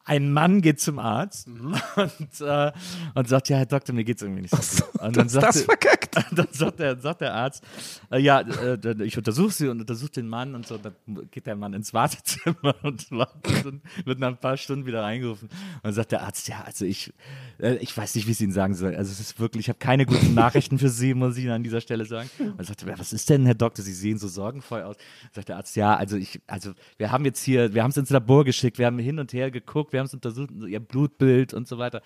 [0.05, 1.75] Ein Mann geht zum Arzt Mhm.
[1.95, 2.71] und, äh,
[3.13, 5.01] und sagt, ja, Herr Doktor, mir geht's irgendwie nicht so gut.
[5.01, 6.01] Und dann hast das verkackt.
[6.35, 7.63] Dann sagt der, sagt der Arzt,
[8.11, 10.77] äh, ja, äh, ich untersuche sie und untersuche den Mann und so.
[10.77, 10.93] Dann
[11.31, 15.47] geht der Mann ins Wartezimmer und wartet und wird nach ein paar Stunden wieder reingerufen.
[15.47, 17.13] Und dann sagt der Arzt, ja, also ich,
[17.59, 18.95] äh, ich weiß nicht, wie ich es Ihnen sagen soll.
[18.95, 21.63] Also es ist wirklich, ich habe keine guten Nachrichten für Sie, muss ich Ihnen an
[21.63, 22.29] dieser Stelle sagen.
[22.39, 24.97] Und dann sagt er, ja, was ist denn, Herr Doktor, Sie sehen so sorgenvoll aus.
[25.33, 28.09] Sagt der Arzt, ja, also ich, also wir haben jetzt hier, wir haben es ins
[28.09, 31.67] Labor geschickt, wir haben hin und her geguckt, wir haben es untersucht, Ihr Blutbild und
[31.67, 32.01] so weiter.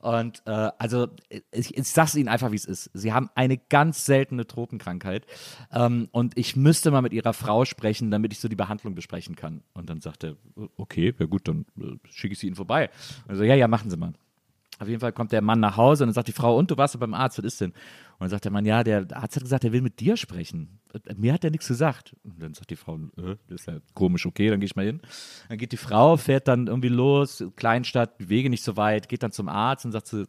[0.00, 1.08] Und äh, also
[1.50, 2.90] ich, ich sag's Ihnen einfach, wie es ist.
[2.94, 5.26] Sie haben eine ganz seltene Tropenkrankheit.
[5.72, 9.36] Ähm, und ich müsste mal mit Ihrer Frau sprechen, damit ich so die Behandlung besprechen
[9.36, 9.62] kann.
[9.74, 10.36] Und dann sagt er,
[10.76, 12.90] okay, ja gut, dann äh, schicke ich Sie Ihnen vorbei.
[13.26, 14.12] Und so, ja, ja, machen Sie mal.
[14.78, 16.76] Auf jeden Fall kommt der Mann nach Hause und dann sagt die Frau, und du
[16.76, 17.72] warst ja beim Arzt, was ist denn?
[18.18, 20.80] Und dann sagt der Mann, ja, der Arzt hat gesagt, er will mit dir sprechen.
[21.16, 22.16] Mir hat er nichts gesagt.
[22.24, 24.86] Und dann sagt die Frau, äh, das ist ja komisch, okay, dann gehe ich mal
[24.86, 25.00] hin.
[25.48, 29.30] Dann geht die Frau, fährt dann irgendwie los, Kleinstadt, Wege nicht so weit, geht dann
[29.30, 30.24] zum Arzt und sagt, sie,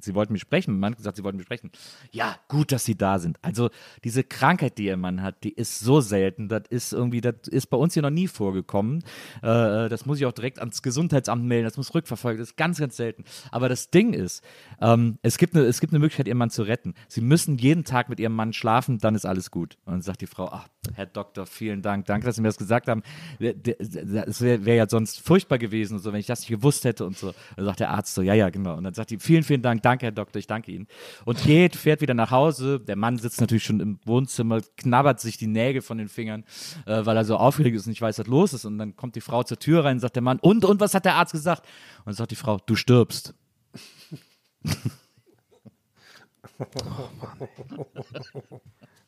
[0.00, 0.72] sie wollten mich sprechen.
[0.72, 1.70] Mein Mann gesagt, sie wollten mich sprechen.
[2.10, 3.38] Ja, gut, dass sie da sind.
[3.42, 3.68] Also
[4.04, 6.48] diese Krankheit, die ihr Mann hat, die ist so selten.
[6.48, 9.02] Das ist irgendwie, das ist bei uns hier noch nie vorgekommen.
[9.42, 12.78] Äh, das muss ich auch direkt ans Gesundheitsamt melden, das muss rückverfolgt, das ist ganz,
[12.78, 13.24] ganz selten.
[13.50, 14.42] Aber das Ding ist,
[14.80, 16.94] ähm, es, gibt eine, es gibt eine Möglichkeit, ihren Mann zu retten.
[17.08, 19.76] Sie müssen jeden Tag mit ihrem Mann schlafen, dann ist alles gut.
[19.84, 22.56] Und dann sagt die Frau, ach, Herr Doktor, vielen Dank, danke, dass Sie mir das
[22.56, 23.02] gesagt haben.
[23.38, 27.04] Es wäre wär ja sonst furchtbar gewesen, und so, wenn ich das nicht gewusst hätte
[27.04, 27.34] und so.
[27.56, 28.76] Dann sagt der Arzt so, ja, ja, genau.
[28.76, 30.86] Und dann sagt die, vielen, vielen Dank, danke, Herr Doktor, ich danke Ihnen.
[31.24, 32.80] Und geht, fährt wieder nach Hause.
[32.80, 36.44] Der Mann sitzt natürlich schon im Wohnzimmer, knabbert sich die Nägel von den Fingern,
[36.86, 38.64] äh, weil er so aufgeregt ist und nicht weiß, was los ist.
[38.64, 40.94] Und dann kommt die Frau zur Tür rein und sagt der Mann, und, und, was
[40.94, 41.66] hat der Arzt gesagt?
[41.98, 43.34] Und dann sagt die Frau, du stirbst.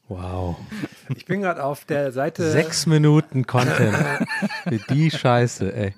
[0.08, 0.56] Wow.
[1.14, 2.50] Ich bin gerade auf der Seite.
[2.50, 3.94] Sechs Minuten Content.
[4.64, 5.94] Für die Scheiße, ey.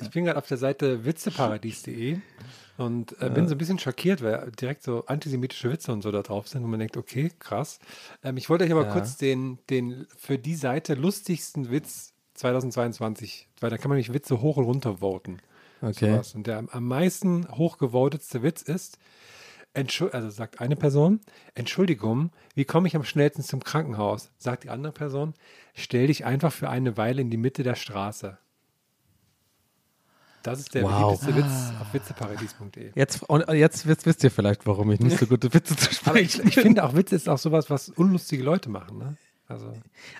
[0.00, 2.18] ich bin gerade auf der Seite witzeparadies.de
[2.78, 6.22] und äh, bin so ein bisschen schockiert, weil direkt so antisemitische Witze und so da
[6.22, 7.78] drauf sind und man denkt, okay, krass.
[8.24, 8.92] Ähm, ich wollte euch aber Ja.
[8.92, 14.40] kurz den, den für die Seite lustigsten Witz 2022, weil da kann man nämlich Witze
[14.40, 15.38] hoch und runter voten.
[15.82, 16.12] Okay.
[16.12, 16.34] Sowas.
[16.34, 18.98] Und der am- am meisten hochgevotetste Witz ist,
[19.74, 21.20] Entschu also sagt eine Person,
[21.54, 24.30] Entschuldigung, wie komme ich am schnellsten zum Krankenhaus?
[24.38, 25.34] Sagt die andere Person,
[25.74, 28.36] stell dich einfach für eine Weile in die Mitte der Straße.
[30.42, 31.20] Das ist der Wow.
[31.20, 32.90] beliebteste Witz auf witzeparadies.de.
[32.94, 36.20] Jetzt, und jetzt, wisst, wisst ihr vielleicht, warum ich nicht so gute Witze zu Aber
[36.20, 38.98] ich, sprechen ich finde auch Witze ist auch sowas, was unlustige Leute machen.
[38.98, 39.16] Ne?
[39.48, 39.72] Also,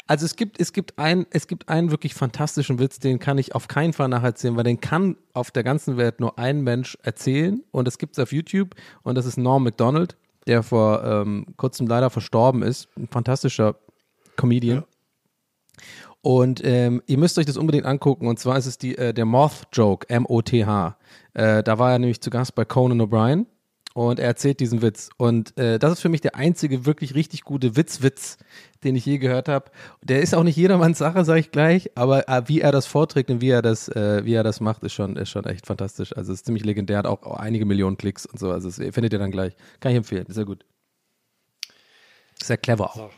[0.06, 3.54] Also es gibt, es gibt ein, es gibt einen wirklich fantastischen Witz, den kann ich
[3.54, 7.62] auf keinen Fall nacherzählen, weil den kann auf der ganzen Welt nur ein Mensch erzählen
[7.70, 11.87] und das gibt es auf YouTube und das ist Norm MacDonald, der vor ähm, kurzem
[11.87, 13.76] leider verstorben ist, ein fantastischer
[14.37, 14.85] Comedian.
[16.20, 18.28] Und ähm, ihr müsst euch das unbedingt angucken.
[18.28, 20.96] Und zwar ist es die, äh, der Moth-Joke, M-O-T-H.
[21.35, 23.46] Äh, da war er nämlich zu Gast bei Conan O'Brien
[23.94, 25.11] und er erzählt diesen Witz.
[25.16, 28.38] Und äh, das ist für mich der einzige wirklich richtig gute Witz-Witz,
[28.85, 29.70] den ich je gehört habe.
[30.02, 33.31] Der ist auch nicht jedermanns Sache, sage ich gleich, aber äh, wie er das vorträgt
[33.31, 36.16] und wie er das, äh, wie er das macht, ist schon, ist schon echt fantastisch.
[36.16, 38.50] Also ist ziemlich legendär, hat auch, auch einige Millionen Klicks und so.
[38.50, 39.55] Also das findet ihr dann gleich.
[39.81, 40.64] Kann ich empfehlen, sehr gut.
[42.42, 43.11] Sehr clever auch.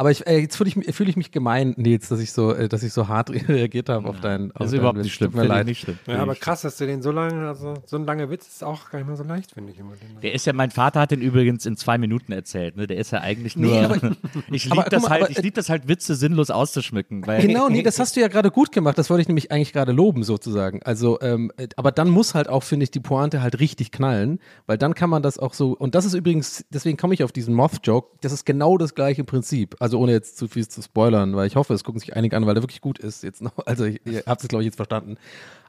[0.00, 2.54] Aber ich, äh, jetzt fühle ich, mich- fühl ich mich gemein, Nils, dass ich so,
[2.54, 4.50] äh, dass ich so hart reagiert habe auf deinen.
[4.52, 5.04] auf ist deinen überhaupt Witz.
[5.04, 5.30] nicht schlimm.
[5.32, 5.66] Tut mir Finde ich leid.
[5.66, 5.98] nicht schlimm.
[6.06, 8.88] ja, aber krass, dass du den so lange, also so ein langer Witz ist auch
[8.90, 9.92] gar nicht mal so leicht, finde ich immer.
[9.96, 12.76] Den Der ist ja, mein Vater hat den übrigens in zwei Minuten erzählt.
[12.78, 12.86] Ne?
[12.86, 13.70] Der ist ja eigentlich nur.
[13.72, 14.16] Nee, aber-
[14.50, 17.26] ich liebe das mal, halt, aber- ich lieb das halt, Witze sinnlos auszuschmücken.
[17.26, 18.96] Weil Genau, nee, das hast du ja gerade gut gemacht.
[18.96, 20.82] Das wollte ich nämlich eigentlich gerade loben, sozusagen.
[20.82, 24.40] Also, ähm, äh, aber dann muss halt auch, finde ich, die Pointe halt richtig knallen,
[24.66, 25.72] weil dann kann man das auch so.
[25.76, 28.16] Und das ist übrigens, deswegen komme ich auf diesen Moth-Joke.
[28.22, 29.76] Das ist genau das gleiche Prinzip.
[29.78, 32.46] Also, ohne jetzt zu viel zu spoilern, weil ich hoffe, es gucken sich einige an,
[32.46, 33.22] weil er wirklich gut ist.
[33.22, 35.16] Jetzt noch, also, ich, ihr habt es, glaube ich, jetzt verstanden.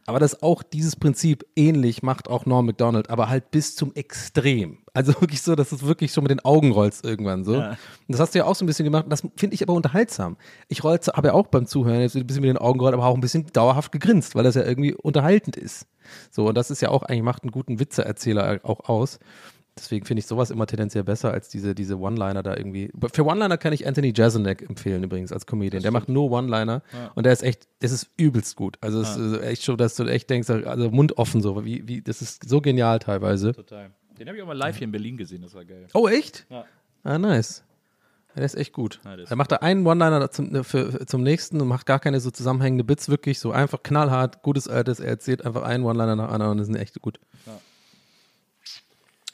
[0.08, 4.80] Aber das auch dieses Prinzip ähnlich macht auch Norm MacDonald, aber halt bis zum Extrem.
[4.94, 7.58] Also wirklich so, dass du wirklich schon mit den Augen rollst irgendwann so.
[7.58, 9.06] Und das hast du ja auch so ein bisschen gemacht.
[9.10, 10.38] Das finde ich aber unterhaltsam.
[10.70, 13.06] Ich roll, habe ja auch beim Zuhören jetzt ein bisschen mit den Augen gerollt, aber
[13.06, 15.88] auch ein bisschen dauerhaft gegrinst, weil das ja irgendwie unterhaltend ist.
[16.32, 19.20] So, und das ist ja auch eigentlich, macht einen guten Witzeerzähler auch aus.
[19.82, 22.92] Deswegen finde ich sowas immer tendenziell besser als diese, diese One-Liner da irgendwie.
[23.12, 25.82] Für One-Liner kann ich Anthony Jeselnik empfehlen übrigens als Comedian.
[25.82, 26.84] Der macht nur One-Liner
[27.16, 28.78] und der ist echt, das ist übelst gut.
[28.80, 32.02] Also es ist echt so, dass du echt denkst, also Mund offen so, wie, wie,
[32.04, 33.54] das ist so genial teilweise.
[33.54, 33.90] Total.
[34.20, 35.88] Den habe ich auch mal live hier in Berlin gesehen, das war geil.
[35.96, 36.46] Oh, echt?
[36.50, 36.66] Ja.
[37.04, 37.64] Ah, nice.
[38.30, 39.00] Ja, der ist echt gut.
[39.04, 41.88] Ja, der ist er macht da einen One-Liner zum, für, für, zum nächsten und macht
[41.88, 45.00] gar keine so zusammenhängende Bits, wirklich so einfach knallhart, gutes Altes.
[45.00, 47.20] Er erzählt einfach einen One-Liner nach anderen und die sind echt gut.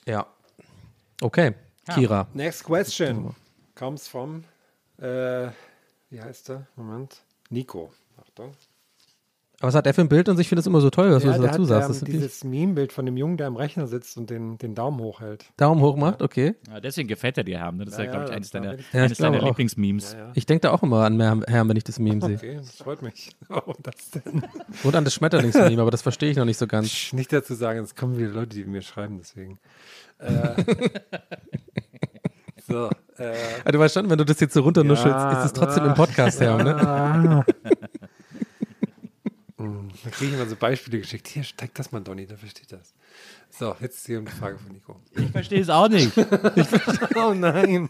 [0.08, 0.26] Ja.
[1.22, 1.54] Okay,
[1.90, 2.28] Kira.
[2.34, 3.36] Next question
[3.76, 4.44] comes from,
[5.00, 5.50] äh,
[6.10, 6.68] wie heißt der?
[6.76, 7.24] Moment.
[7.50, 7.92] Nico.
[8.18, 8.54] Achtung.
[9.60, 11.24] Aber was hat er für ein Bild und ich finde es immer so toll, was
[11.24, 11.90] Ja, du der dazu hat sagst.
[11.90, 15.00] ähm, Das dieses Meme-Bild von dem Jungen, der am Rechner sitzt und den, den Daumen
[15.00, 15.46] hochhält.
[15.58, 16.54] Daumen hoch macht, okay.
[16.70, 17.78] Ja, deswegen gefällt er dir, Herm.
[17.78, 17.86] Ne?
[17.86, 19.42] Das ist ja, Ja, glaube ich, eines deiner, ich- eines deiner.
[19.42, 20.14] Lieblingsmemes.
[20.14, 20.32] Ja, ja.
[20.36, 22.36] Ich denke da auch immer an mehr Herrn, wenn ich das Meme sehe.
[22.36, 23.32] Okay, das freut mich.
[23.48, 24.44] Warum das denn?
[24.84, 26.90] Und an das Schmetterlingsmeme, aber das verstehe ich noch nicht so ganz.
[26.90, 29.58] Psch, Nicht dazu sagen, es kommen wieder Leute, die mir schreiben, deswegen.
[30.20, 30.30] Äh,
[32.68, 33.34] so, äh,
[33.66, 35.94] Ah, du weißt schon, wenn du das jetzt so runternuschelst, Ja, ist es trotzdem im
[35.96, 37.44] Podcast, Herr, ne?
[40.04, 41.28] Da kriege ich immer so Beispiele geschickt.
[41.28, 42.94] Hier, steig das mal, Donny, da versteht das.
[43.50, 45.00] So, jetzt hier eine Frage von Nico.
[45.16, 46.12] Ich verstehe es auch nicht.
[47.16, 47.90] Oh nein.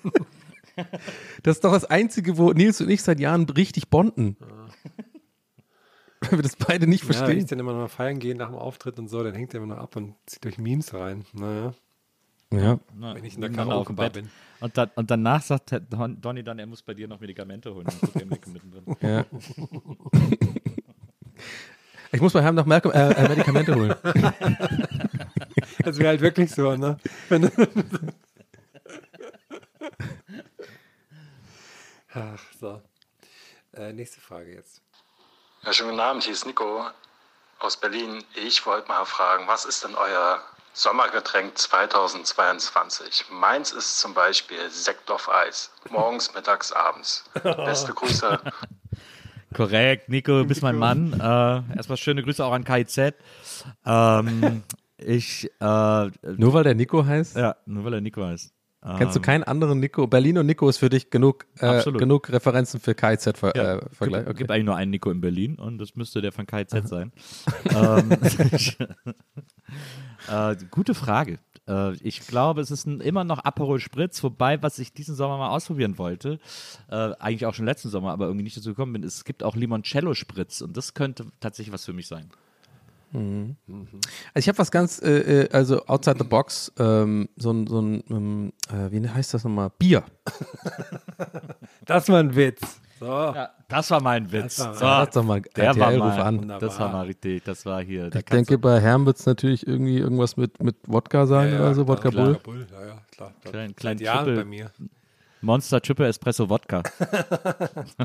[1.43, 4.37] Das ist doch das Einzige, wo Nils und ich seit Jahren richtig bonden.
[6.21, 7.47] Weil wir das beide nicht Ja, wenn ich verstehen.
[7.47, 9.75] dann immer noch mal feiern gehe nach dem Auftritt und so, dann hängt er immer
[9.75, 11.25] noch ab und zieht durch Memes rein.
[11.33, 11.73] Naja,
[12.51, 12.79] Ja.
[12.95, 14.29] Na, wenn ich in der Karaoke-Bar bin.
[14.59, 17.87] Und, dann, und danach sagt Don, Donny dann, er muss bei dir noch Medikamente holen.
[18.13, 19.25] Dann ja.
[22.11, 23.95] Ich muss bei Herrn noch Malcolm, äh, äh, Medikamente holen.
[25.83, 26.99] Das wäre halt wirklich so, ne?
[27.29, 27.49] Wenn,
[32.13, 32.81] Ach, so.
[33.73, 34.81] Äh, nächste Frage jetzt.
[35.63, 36.87] Ja, schönen guten Abend, hier ist Nico
[37.59, 38.23] aus Berlin.
[38.35, 40.41] Ich wollte mal fragen, was ist denn euer
[40.73, 43.25] Sommergetränk 2022.
[43.29, 45.71] Meins ist zum Beispiel Sekt auf Eis.
[45.89, 47.23] Morgens, mittags, abends.
[47.43, 48.39] Beste Grüße.
[49.53, 51.13] Korrekt, Nico, du bist mein Mann.
[51.13, 53.13] Äh, erstmal schöne Grüße auch an KIZ.
[53.85, 54.63] Ähm,
[54.97, 55.49] ich.
[55.59, 57.37] Äh, Nur weil der Nico heißt?
[57.37, 58.53] Ja, nur weil er Nico heißt.
[58.97, 60.05] Kennst du Ähm, keinen anderen Nico?
[60.07, 61.99] Berlin und Nico ist für dich genug, äh, Absolut.
[61.99, 64.25] genug Referenzen für KIZ ver Ja, äh, Vergleich.
[64.25, 67.11] gibt, gibt eigentlich nur einen Nico in Berlin und das müsste der von KIZ sein.
[67.73, 68.11] ähm,
[70.29, 71.39] äh, gute Frage.
[71.67, 75.37] Äh, ich glaube, es ist ein, immer noch Aperol Spritz, wobei, was ich diesen Sommer
[75.37, 76.39] mal ausprobieren wollte,
[76.89, 79.55] äh, eigentlich auch schon letzten Sommer, aber irgendwie nicht dazu gekommen bin, es gibt auch
[79.55, 82.29] Limoncello Spritz und das könnte tatsächlich was für mich sein.
[83.11, 83.55] Mhm.
[84.33, 87.79] Also ich habe was ganz, äh, äh, also outside the box, ähm, so ein, so
[87.79, 89.71] ein ähm, äh, wie heißt das nochmal?
[89.77, 90.03] Bier.
[91.85, 92.81] Das war ein Witz.
[92.99, 93.05] So.
[93.05, 94.55] Ja, das war mein Witz.
[94.57, 96.47] Das war- so, Ja, das doch mal, der RTL war ruf mal, an.
[96.59, 98.09] Das war mal richtig, das war hier.
[98.09, 101.73] da Ich denke, bei Herrn wird es natürlich irgendwie irgendwas mit, mit Wodka sein oder
[101.75, 102.25] so, Wodka klar.
[102.25, 102.39] Bull.
[102.43, 103.33] Bull, ja, ja, klar.
[103.43, 104.71] klein, klein Triple, bei mir.
[105.41, 106.81] Monster Triple Espresso Wodka.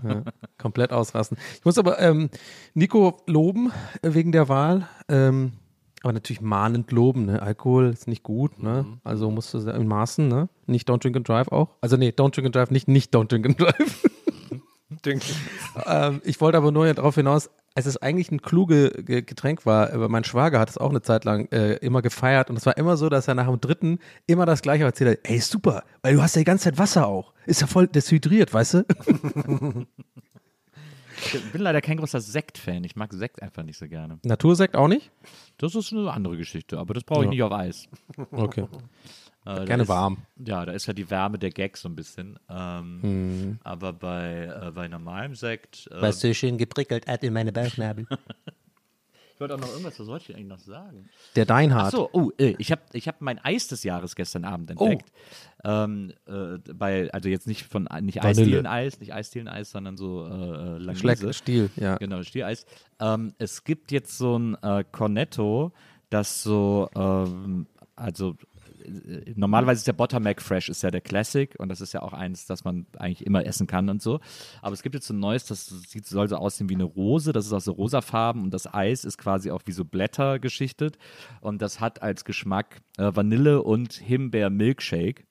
[0.05, 0.23] Ja,
[0.59, 1.39] komplett ausrasten.
[1.59, 2.29] Ich muss aber ähm,
[2.75, 4.89] Nico loben wegen der Wahl.
[5.09, 5.53] Ähm,
[6.03, 7.27] aber natürlich mahnend loben.
[7.27, 7.41] Ne?
[7.41, 8.63] Alkohol ist nicht gut.
[8.63, 8.85] Ne?
[9.05, 10.27] Also musst du in Maßen.
[10.29, 10.49] Ne?
[10.67, 11.71] Nicht Don't Drink and Drive auch.
[11.81, 14.03] Also nee, Don't Drink and Drive, nicht nicht Don't Drink and Drive.
[15.87, 19.93] Ähm, ich wollte aber nur darauf hinaus, als es eigentlich ein kluge Ge- Getränk war,
[19.93, 22.77] aber mein Schwager hat es auch eine Zeit lang äh, immer gefeiert und es war
[22.77, 26.15] immer so, dass er nach dem dritten immer das gleiche erzählt hat, ey super, weil
[26.15, 27.33] du hast ja die ganze Zeit Wasser auch.
[27.47, 28.85] Ist ja voll deshydriert, weißt du?
[31.35, 32.83] Ich bin leider kein großer Sekt-Fan.
[32.85, 34.19] Ich mag Sekt einfach nicht so gerne.
[34.25, 35.11] Natursekt auch nicht?
[35.59, 37.31] Das ist eine andere Geschichte, aber das brauche ich Ja.
[37.31, 37.89] nicht auf Eis.
[38.33, 38.67] Okay.
[39.45, 40.19] Äh, Gerne ist, warm.
[40.37, 42.39] Ja, da ist ja die Wärme der Gag so ein bisschen.
[42.49, 43.59] Ähm, Mhm.
[43.65, 45.89] Aber bei, äh, bei normalem Sekt.
[45.91, 48.07] Äh, Weißt du, schön geprickelt hat in meine Bauchnabel.
[49.35, 51.09] ich wollte auch noch irgendwas, was wollte ich eigentlich noch sagen?
[51.35, 51.87] Der Deinhard.
[51.87, 55.11] Ach so, oh, äh, ich habe ich hab mein Eis des Jahres gestern Abend entdeckt.
[55.65, 58.23] Ähm, äh, bei, also jetzt nicht von nicht.
[58.25, 60.99] Eisdielen-Eis, nicht Eisdielen-Eis, sondern so äh, Langnese.
[61.17, 61.97] Schleck, Stiel, ja.
[61.97, 62.65] Genau, Stieleis.
[63.01, 65.73] Ähm, es gibt jetzt so ein äh, Cornetto,
[66.11, 68.35] das so, ähm, also äh,
[69.35, 72.47] normalerweise ist der Buttermac Fresh ist ja der Classic und das ist ja auch eins,
[72.47, 74.21] das man eigentlich immer essen kann und so.
[74.61, 77.33] Aber es gibt jetzt so ein neues, das sieht, soll so aussehen wie eine Rose,
[77.33, 80.99] das ist auch so rosafarben und das Eis ist quasi auch wie so Blätter geschichtet
[81.41, 85.27] und das hat als Geschmack äh, Vanille und Himbeer Milkshake.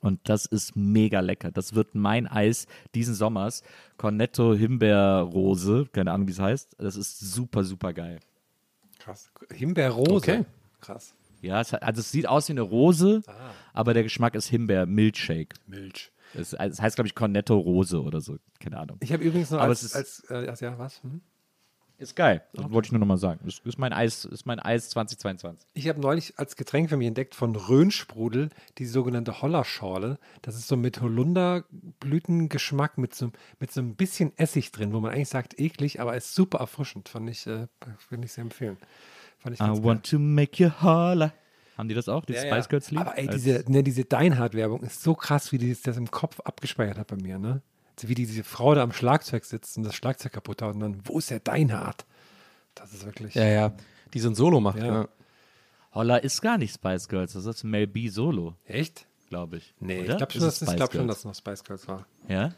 [0.00, 1.50] Und das ist mega lecker.
[1.50, 3.62] Das wird mein Eis diesen Sommers.
[3.96, 6.76] Cornetto Himbeerrose, keine Ahnung, wie es heißt.
[6.78, 8.20] Das ist super, super geil.
[8.98, 9.30] Krass.
[9.50, 10.14] Himbeerrose.
[10.14, 10.44] Okay.
[10.80, 11.14] Krass.
[11.44, 13.32] Ja, es hat, also es sieht aus wie eine Rose, Ah.
[13.72, 15.54] aber der Geschmack ist Himbeer-Milchshake.
[15.66, 16.10] Milch.
[16.34, 18.38] Es, es heißt, glaube ich, Cornetto Rose oder so.
[18.58, 18.96] Keine Ahnung.
[19.00, 21.02] Ich habe übrigens noch Aber als, es ist- als, äh, als ja, was?
[21.02, 21.20] Hm?
[21.96, 22.42] Ist geil.
[22.54, 23.38] Das wollte ich nur nochmal sagen.
[23.44, 25.64] Das ist mein Eis, ist mein Eis 2022.
[25.74, 30.18] Ich habe neulich als Getränk für mich entdeckt von Röhnsprudel die sogenannte Hollerschorle.
[30.42, 33.30] Das ist so mit Holunderblütengeschmack, mit so,
[33.60, 37.08] mit so ein bisschen Essig drin, wo man eigentlich sagt eklig, aber ist super erfrischend.
[37.08, 37.68] Fand ich, äh,
[38.08, 38.76] finde ich sehr empfehlen.
[39.44, 39.84] Fand ich I ganz geil.
[39.86, 41.32] want to make you holler.
[41.78, 42.68] Haben die das auch, dieses Ja, Spice.
[42.68, 43.00] Girls Lied?
[43.00, 46.40] Aber ey, diese, ne, diese Deinhard-Werbung ist so krass, wie die das- das im Kopf
[46.40, 47.62] abgespeichert hat bei mir, ne?
[47.96, 51.00] Also wie diese Frau da am Schlagzeug sitzt und das Schlagzeug kaputt haut und dann,
[51.04, 52.04] wo ist der Deinhard?
[52.74, 53.34] Das ist wirklich.
[53.34, 53.72] Ja, ja.
[54.14, 54.78] Die so ein Solo macht.
[54.78, 54.86] Ja.
[55.02, 55.08] Ja.
[55.94, 59.06] Holler ist gar nicht Spice Girls, das ist Mel B Solo, Echt?
[59.28, 59.74] glaube ich.
[59.78, 60.10] Nee, Oder?
[60.12, 62.06] ich glaube schon, ich glaub schon, dass es noch Spice Girls war.
[62.28, 62.52] Ja?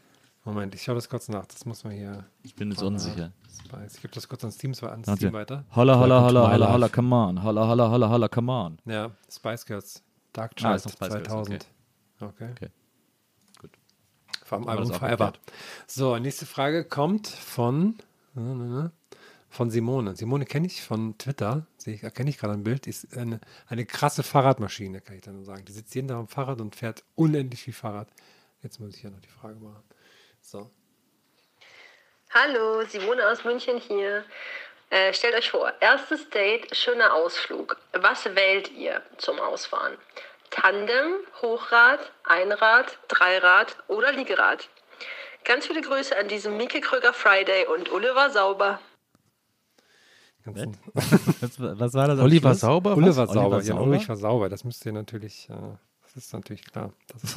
[0.47, 1.45] Moment, ich schaue das kurz nach.
[1.47, 2.25] Das muss man hier.
[2.43, 3.33] Ich bin jetzt unsicher.
[3.65, 3.97] Spice.
[3.97, 5.19] Ich gebe das kurz ans Team, ans Warte.
[5.19, 5.65] Team weiter.
[5.75, 7.43] Holla, holla, holla, holla, holla, come on.
[7.43, 8.79] Holla, holla, holla, holla, come on.
[8.85, 10.03] Ja, Spice Girls.
[10.33, 11.67] Dark Ah, Child ist noch Spice Girls, 2000.
[12.21, 12.51] Okay.
[12.53, 12.69] Okay.
[13.61, 13.71] Gut.
[14.45, 15.11] Vom Album Forever.
[15.33, 15.41] geklärt.
[15.89, 17.97] So, nächste Frage kommt von
[19.49, 20.15] von Simone.
[20.15, 25.01] Simone kenne ich von Twitter, erkenne ich gerade ein Bild, ist eine, eine krasse Fahrradmaschine,
[25.01, 25.65] kann ich dann nur sagen.
[25.65, 28.09] Die sitzt jeden Tag am Fahrrad und fährt unendlich viel Fahrrad.
[28.63, 29.83] Jetzt muss ich ja noch die Frage machen.
[30.47, 30.71] So.
[32.31, 34.23] Hallo, Simone aus München hier.
[34.91, 37.77] Äh, stellt euch vor, erstes Date, schöner Ausflug.
[37.93, 39.99] Was wählt ihr zum Ausfahren?
[40.51, 44.69] Tandem, Hochrad, Einrad, Dreirad oder Liegerad?
[45.45, 48.79] Ganz viele Grüße an diesem Mieke Kröger Friday und Ulle war sauber.
[50.45, 52.21] Was, was war das?
[52.21, 52.55] Oliver?
[52.55, 52.97] Sauber?
[52.97, 53.17] Ulle was?
[53.17, 53.57] war sauber.
[53.57, 53.83] Oliver Ja, Sauber?
[53.83, 54.49] Ulrich war sauber.
[54.49, 55.55] Das müsst ihr natürlich, äh,
[56.17, 56.93] das ist natürlich klar.
[57.13, 57.23] Das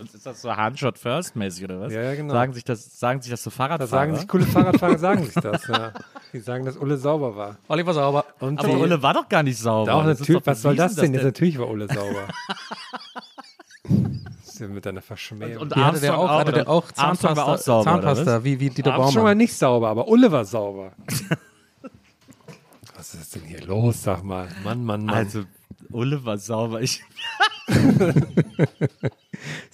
[0.00, 1.92] was ist das so Handshot First mäßig oder was?
[1.92, 2.32] Ja, ja, genau.
[2.32, 3.86] Sagen sich das, sagen sich das so da Fahrradfahrer?
[3.86, 5.66] sagen sich coole Fahrradfahrer, sagen sich das.
[5.68, 5.92] Ja.
[6.32, 7.58] Die sagen, dass Ulle sauber war.
[7.68, 8.24] Oliver Sauber.
[8.40, 9.92] Und aber die- Ulle war doch gar nicht sauber.
[9.92, 10.40] Doch, Das natürlich.
[10.40, 11.12] doch Was soll das denn?
[11.12, 12.28] Jetzt natürlich war Ulle sauber.
[13.84, 15.62] Das ist ja mit einer Verschmähung.
[15.62, 18.58] Und Die hatte der auch, hatte der auch Armstrong war Zahnpasta, auch sauber, Zahnpasta wie,
[18.58, 19.36] wie Dieter Armstrong war Baumann.
[19.36, 20.92] nicht sauber, aber Ulle war sauber.
[22.96, 24.48] Was ist denn hier los, sag mal?
[24.64, 25.14] Mann, Mann, Mann.
[25.14, 25.44] Also,
[25.92, 26.82] Oliver Sauber.
[26.82, 27.00] Ich,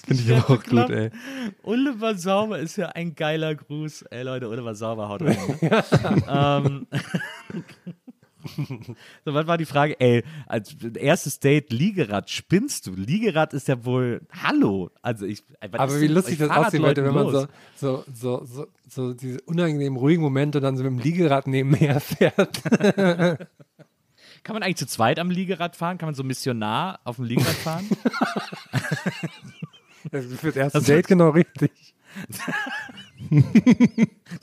[0.07, 1.11] Das finde ich aber auch gut, ey.
[1.63, 4.03] Oliver Sauber ist ja ein geiler Gruß.
[4.11, 5.39] Ey Leute, Oliver Sauber haut rein.
[5.63, 5.85] Ne?
[6.29, 6.87] ähm,
[9.25, 9.99] so, was war die Frage?
[10.01, 12.95] Ey, als erstes Date Liegerad, spinnst du?
[12.95, 14.91] Liegerad ist ja wohl, hallo.
[15.03, 19.15] Also ich, Aber wie lustig das aussieht, Leute, wenn man so, so, so, so, so
[19.15, 22.61] diese unangenehmen, ruhigen Momente dann so mit dem Liegerad nebenher fährt.
[24.45, 25.99] Kann man eigentlich zu zweit am Liegerad fahren?
[25.99, 27.89] Kann man so missionar auf dem Liegerad fahren?
[30.11, 31.71] Das ist fürs erste Das Date genau richtig.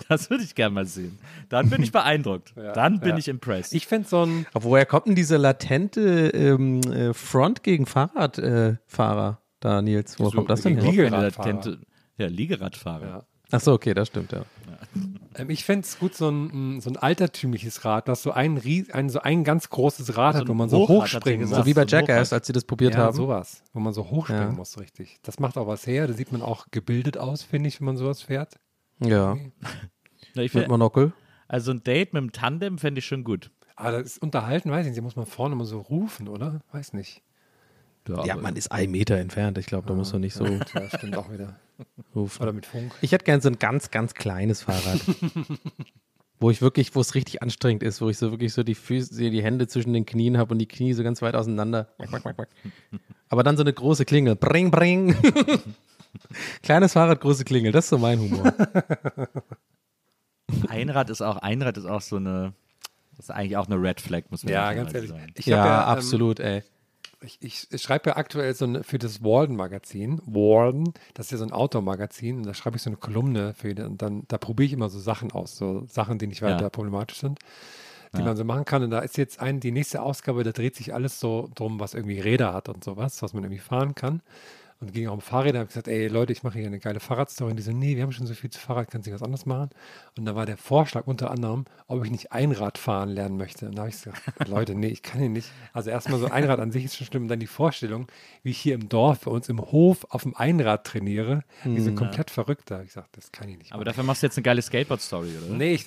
[0.10, 1.20] das würde ich gerne mal sehen.
[1.50, 2.54] Dann bin ich beeindruckt.
[2.74, 3.18] Dann bin ja.
[3.18, 3.74] ich impressed.
[3.74, 4.48] Ich fände so ein.
[4.54, 10.20] Aber woher kommt denn dieser latente ähm, äh, Front gegen Fahrradfahrer äh, da, Nils?
[10.20, 10.92] Woher kommt das denn her?
[10.92, 11.78] Liegeradfahrer.
[12.18, 13.26] Ja, Liegeradfahrer.
[13.52, 14.46] Ach so, okay, das stimmt, ja.
[15.36, 18.62] Ähm, ich fände es gut, so ein, mm, so ein altertümliches Rad, das so ein,
[18.92, 21.58] ein, so ein ganz großes Rad hat, wo man so hochspringen muss.
[21.58, 23.16] So wie bei so Jackass, als sie das probiert ja, haben.
[23.16, 24.56] sowas, wo man so hochspringen Ja.
[24.56, 25.20] muss, richtig.
[25.24, 27.98] Das macht auch was her, da sieht man auch gebildet aus, finde ich, wenn man
[27.98, 28.60] sowas fährt.
[29.00, 29.38] Ja.
[30.36, 31.14] Na, ich Mit Monokel.
[31.48, 33.52] also ein Date mit dem Tandem fände ich schon gut.
[33.76, 36.62] Aber das ist unterhalten, weiß ich nicht, da muss man vorne immer so rufen, oder?
[36.72, 37.24] Weiß nicht.
[38.08, 39.58] Ja, man ist ein Meter entfernt.
[39.58, 41.60] Ich glaube, da muss man nicht so Ja, stimmt auch wieder.
[42.16, 42.42] rufen.
[42.42, 42.94] Oder mit Funk.
[43.02, 45.00] Ich hätte gern so ein ganz, ganz kleines Fahrrad.
[46.40, 49.30] wo ich wirklich, wo es richtig anstrengend ist, wo ich so wirklich so die Füße,
[49.30, 51.90] die Hände zwischen den Knien habe und die Knie so ganz weit auseinander.
[53.30, 54.36] Aber dann so eine große Klingel.
[54.36, 55.16] Bring, bring.
[56.64, 57.72] Kleines Fahrrad, große Klingel.
[57.72, 58.54] Das ist so mein Humor.
[60.68, 62.54] Einrad ist auch, Einrad ist auch so eine,
[63.16, 65.10] das ist eigentlich auch eine Red Flag, muss man Ja, ehrlicherweise ganz ehrlich.
[65.12, 65.34] sagen.
[65.38, 66.64] Ich ja, ja, ähm, absolut, ey.
[67.24, 70.22] Ich, ich, schreibe ja aktuell so eine, für das Walden-Magazin.
[70.26, 72.38] Walden, das ist ja so ein Outdoor-Magazin.
[72.38, 74.90] Und da schreibe ich so eine Kolumne für die, und dann da probiere ich immer
[74.90, 76.70] so Sachen aus, so Sachen, die nicht weiter Ja.
[76.70, 77.38] problematisch sind,
[78.14, 78.26] die Ja.
[78.26, 78.82] man so machen kann.
[78.84, 81.94] Und da ist jetzt ein, die nächste Ausgabe, da dreht sich alles so drum, was
[81.94, 84.22] irgendwie Räder hat und sowas, was man irgendwie fahren kann.
[84.82, 85.60] Und ging auch um Fahrräder.
[85.60, 87.52] habe ich gesagt, ey Leute, ich mache hier eine geile Fahrradstory.
[87.52, 89.46] Und die so, nee, wir haben schon so viel zu Fahrrad, kannst du was anderes
[89.46, 89.70] machen?
[90.18, 93.68] Und da war der Vorschlag unter anderem, ob ich nicht Einrad fahren lernen möchte.
[93.68, 94.20] Und da habe ich gesagt,
[94.50, 95.50] Leute, nee, ich kann hier nicht.
[95.74, 97.24] Also erstmal so Einrad an sich ist schon schlimm.
[97.24, 98.08] Und dann die Vorstellung,
[98.44, 101.94] wie ich hier im Dorf bei uns im Hof auf dem Einrad trainiere, wie so
[101.94, 102.72] komplett verrückt.
[102.72, 103.74] Da habe ich gesagt, das kann ich nicht.
[103.74, 105.56] Aber dafür machst du jetzt eine geile Skateboard-Story, oder?
[105.56, 105.86] Nee, ich,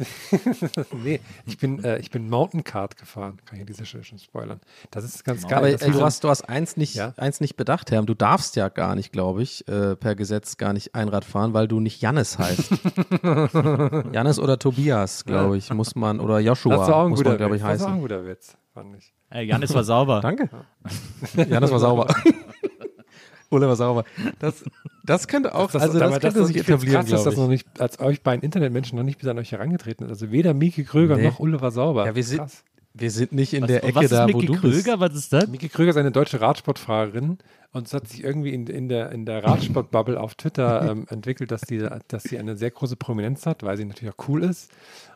[1.03, 3.39] nee, ich bin, äh, ich bin Mountain Kart gefahren.
[3.45, 4.61] Kann ich Stelle schon spoilern.
[4.91, 5.59] Das ist ganz geil.
[5.59, 7.13] Aber äh, du hat- hast, du hast eins nicht, Ja?
[7.17, 8.03] eins nicht bedacht, Herr.
[8.03, 11.67] Du darfst ja gar nicht, glaube ich, äh, per Gesetz gar nicht Einrad fahren, weil
[11.69, 12.71] du nicht Jannis heißt.
[14.13, 17.39] Jannis oder Tobias, glaube ich, muss man, oder Joshua, das auch ein muss guter man,
[17.39, 17.63] glaube Witz.
[17.63, 18.01] ich, Das war auch ein heißen.
[18.03, 19.13] guter Witz, fand ich.
[19.31, 20.21] Ey, Janis war sauber.
[20.21, 20.49] Danke.
[21.49, 22.07] Jannis war sauber.
[23.51, 24.05] Ole war sauber.
[24.41, 24.65] Das,
[25.05, 27.49] das könnte auch, Das- also das aber könnte das- sich etablieren, krass, dass das noch
[27.49, 30.11] nicht, als euch beiden Internetmenschen noch nicht bis an euch herangetreten ist.
[30.11, 31.29] Also weder Miki Kröger Nee.
[31.29, 32.07] noch Ulle war sauber.
[32.07, 32.65] Ja, wir sind, Krass.
[32.97, 34.85] Wir sind nicht in Was- der Ecke was ist da, wo Micky du bist.
[34.85, 35.01] Kröger?
[35.01, 35.49] Was ist das?
[35.49, 37.39] Miki Kröger ist eine deutsche Radsportfahrerin
[37.73, 41.51] und es hat sich irgendwie in, in der, in der Radsportbubble auf Twitter ähm, entwickelt,
[41.51, 44.71] dass die, dass sie eine sehr große Prominenz hat, weil sie natürlich auch cool ist.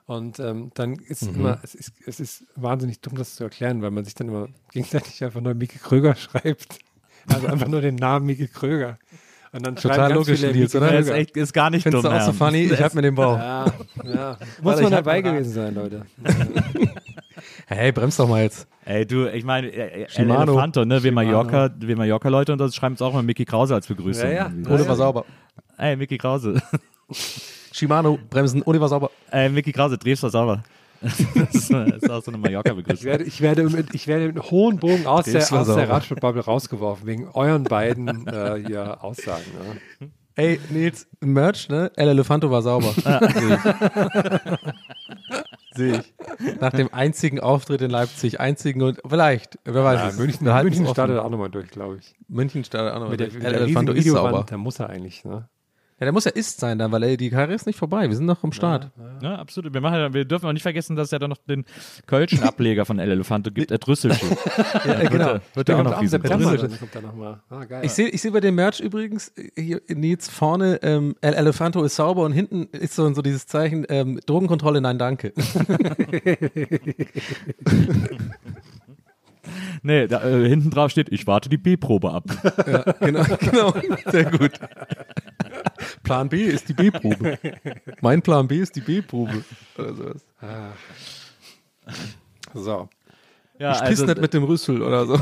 [0.07, 1.35] Und ähm, dann ist Mhm.
[1.41, 4.49] immer, es ist, es ist wahnsinnig dumm, das zu erklären, weil man sich dann immer
[4.72, 6.79] gegenseitig einfach nur Miki Kröger schreibt.
[7.29, 8.99] Also einfach nur den Namen Miki Kröger.
[9.53, 10.93] Und dann Total logisch, viele Nils, oder?
[10.93, 12.12] Ja, ist, echt, ist gar nicht Findest dumm.
[12.12, 12.64] du auch so funny?
[12.64, 13.39] Ich hab mir den Bauch.
[13.39, 13.64] Ja,
[14.05, 14.37] ja.
[14.61, 16.05] Muss Warte, man dabei gewesen sein, Leute.
[17.71, 18.66] Hey, bremst doch mal jetzt.
[18.87, 20.53] Ey, du, ich meine, äh, El Shimano.
[20.53, 21.03] Elefanto, ne?
[21.03, 21.12] Wir.
[21.12, 24.31] Mallorca, wir Mallorca-Leute und das schreiben es auch mal Mickey Krause als Begrüßung.
[24.31, 24.47] Ja, ja.
[24.47, 24.73] irgendwie.
[24.73, 25.27] Ole war sauber.
[25.77, 26.62] Ey, Mickey Krause.
[27.73, 29.11] Shimano, Bremsen, Ole war sauber.
[29.31, 30.62] Ey, Mickey Krause, drehst du sauber.
[31.03, 33.05] das ist, das ist auch so eine Ich Mallorca-Begrüßung.
[33.05, 35.91] werde, ich, werde mit, ich werde mit hohen Bogen aus der, aus der.
[35.91, 39.45] Radsportbubble rausgeworfen, wegen euren beiden äh, hier Aussagen.
[40.01, 40.09] Ne?
[40.37, 41.93] Ey, Nils, Merch, ne?
[41.97, 42.95] El Elefanto war sauber.
[42.95, 44.59] Sehe
[45.85, 46.14] ich.
[46.61, 50.18] Nach dem einzigen Auftritt in Leipzig, einzigen und vielleicht, wer weiß Ja, es.
[50.18, 52.14] München, München startet auch nochmal durch, glaube ich.
[52.29, 53.11] München startet auch noch.
[53.11, 54.45] Mit der, mit der Elefanto ist sauber.
[54.49, 55.24] Der muss er eigentlich.
[55.24, 55.49] Ne?
[56.01, 58.09] Ja, der muss ja ist sein dann, weil ey, die Karriere ist nicht vorbei.
[58.09, 58.90] Wir sind noch am Start.
[59.20, 59.74] Ja, absolut.
[59.74, 61.64] Wir, machen, ja- wir dürfen auch nicht vergessen, dass es ja dann noch den
[62.07, 64.26] Kölschen Ableger von El Elefanto gibt, der Drüsselschuh.
[64.84, 65.38] Ja, äh, genau.
[65.55, 66.01] Wird ja auch noch.
[66.05, 67.40] September, dann kommt er nochmal.
[67.51, 67.80] Ah, geil.
[67.84, 71.82] Ich sehe ich seh bei dem Merch übrigens äh, hier Nils vorne, ähm, El Elefanto
[71.82, 75.32] ist sauber und hinten ist so, so dieses Zeichen, ähm, Drogenkontrolle, nein, danke.
[79.82, 82.24] Nee, da, äh, hinten drauf steht, ich warte die B-Probe ab.
[82.66, 83.74] ja, genau, genau.
[84.11, 84.53] Sehr gut.
[86.03, 87.39] Plan B ist die B-Probe.
[88.01, 89.45] Mein Plan B ist die B-Probe.
[89.76, 90.22] Oder sowas.
[92.55, 92.89] so.
[93.59, 95.18] Ja, ich piss also, nicht mit dem Rüssel oder so.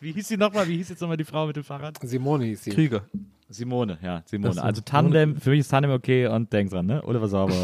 [0.00, 0.66] Wie hieß sie nochmal?
[0.66, 1.98] Wie hieß jetzt nochmal die Frau mit dem Fahrrad?
[2.02, 2.70] Simone hieß sie.
[2.70, 3.02] Krüger.
[3.50, 4.62] Simone, ja, Simone.
[4.62, 4.84] Also Simone.
[4.84, 7.02] Tandem, für mich ist Tandem okay und denk dran, ne?
[7.04, 7.54] Oliver Sauber.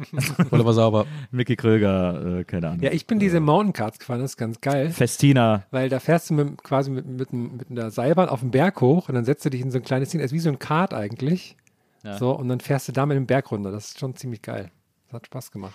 [0.50, 1.06] Oliver Sauber.
[1.30, 2.82] Mickey Kröger, äh, keine Ahnung.
[2.82, 4.90] Ja, ich bin diese Mountain Cards gefahren, das ist ganz geil.
[4.90, 5.64] Festina.
[5.70, 9.08] Weil da fährst du mit, quasi mit, mit, mit einer Seilbahn auf den Berg hoch
[9.08, 10.58] und dann setzt du dich in so ein kleines Ding, das ist wie so ein
[10.58, 11.56] Kart eigentlich.
[12.02, 12.18] Ja.
[12.18, 13.70] So, und dann fährst du da mit dem Berg runter.
[13.70, 14.70] Das ist schon ziemlich geil.
[15.06, 15.74] Das hat Spaß gemacht.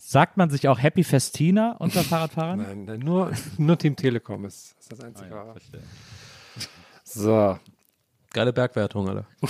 [0.00, 2.60] Sagt man sich auch Happy Festina unter Fahrradfahrern?
[2.60, 5.34] Nein, nein, nur, nur Team Telekom ist, ist das einzige.
[5.34, 5.80] Ah, ja,
[7.04, 7.58] so.
[8.32, 9.26] Geile Bergwertung, Alter.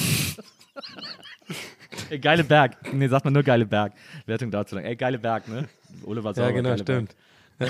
[2.11, 2.77] Ey, geile Berg.
[2.93, 3.93] Nee, sagt man nur geile Berg.
[4.25, 4.85] Wertung dazu lang.
[4.85, 5.69] Ey, geile Berg, ne?
[6.05, 6.49] Oliver Sauber.
[6.49, 7.15] Ja, genau, stimmt.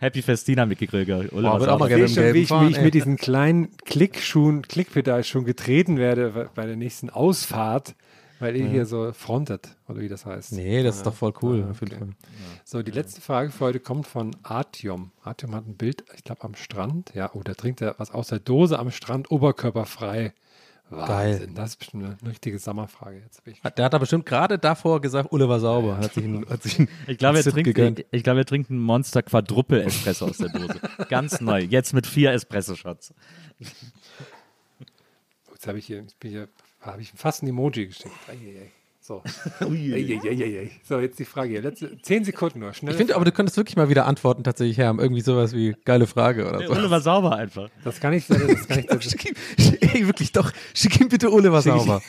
[0.00, 1.18] Happy Festina, Kröger.
[1.32, 3.76] Oliver Boah, wird auch mal gerne schon, wie ich, fahren, wie ich mit diesen kleinen
[3.84, 7.94] Klickschuhen, Klickpedal schon getreten werde bei der nächsten Ausfahrt,
[8.44, 10.52] weil ihr hier so frontet, oder wie das heißt.
[10.52, 11.96] Nee, das ist doch voll cool, Ah, okay.
[12.62, 15.12] So, die letzte Frage für heute kommt von Artyom.
[15.22, 17.12] Artyom hat ein Bild, ich glaube, am Strand.
[17.14, 20.34] Ja, oh, da trinkt er was aus der Dose am Strand, oberkörperfrei.
[20.90, 21.50] Wahnsinn, Geil.
[21.54, 23.20] das ist bestimmt eine, richtige Sommerfrage.
[23.24, 25.96] Jetzt bin ich Der hat da bestimmt gerade davor gesagt, Oliver Sauber.
[25.96, 28.68] Hat sich ein, hat sich ein Ich glaube, er trinkt, ich, ich glaube, er trinkt
[28.68, 30.78] einen Monster Quadruple Espresso aus der Dose.
[31.08, 31.60] Ganz neu.
[31.60, 33.14] Jetzt mit vier Espresso-Shots.
[35.54, 36.48] Jetzt habe ich hier, jetzt bin ich hier
[36.92, 38.14] habe ich fast ein Emoji geschickt.
[38.28, 38.70] Eieiei.
[39.00, 39.22] So.
[39.60, 40.70] Eieiei.
[40.82, 41.62] so, jetzt die Frage hier.
[41.62, 42.72] Letzte, zehn Sekunden nur.
[42.72, 42.92] Schnell.
[42.92, 44.98] Ich finde, aber du könntest wirklich mal wieder Antworten tatsächlich haben.
[44.98, 46.72] Irgendwie sowas wie geile Frage oder so.
[46.72, 47.68] Oliver Sauber einfach.
[47.84, 49.34] Das kann ich, das kann ich, das Schick ihm,
[49.80, 52.00] ey, wirklich doch, schick ihm bitte Oliver Schick Sauber.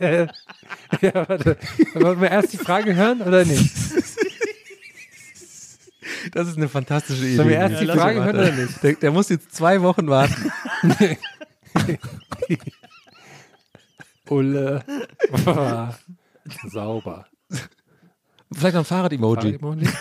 [1.00, 1.56] ja, warte.
[1.94, 3.74] Wollen wir erst die Frage hören oder nicht?
[6.32, 7.36] Das ist eine fantastische Idee.
[7.36, 8.82] Sollen wir erst die Frage hören oder nicht?
[8.82, 10.52] Der, der muss jetzt zwei Wochen warten.
[14.30, 14.84] Ulle.
[16.68, 17.26] Sauber.
[18.52, 19.58] Vielleicht noch ein Fahrrad-Emoji.
[19.58, 19.88] Fahrrad-Emoji?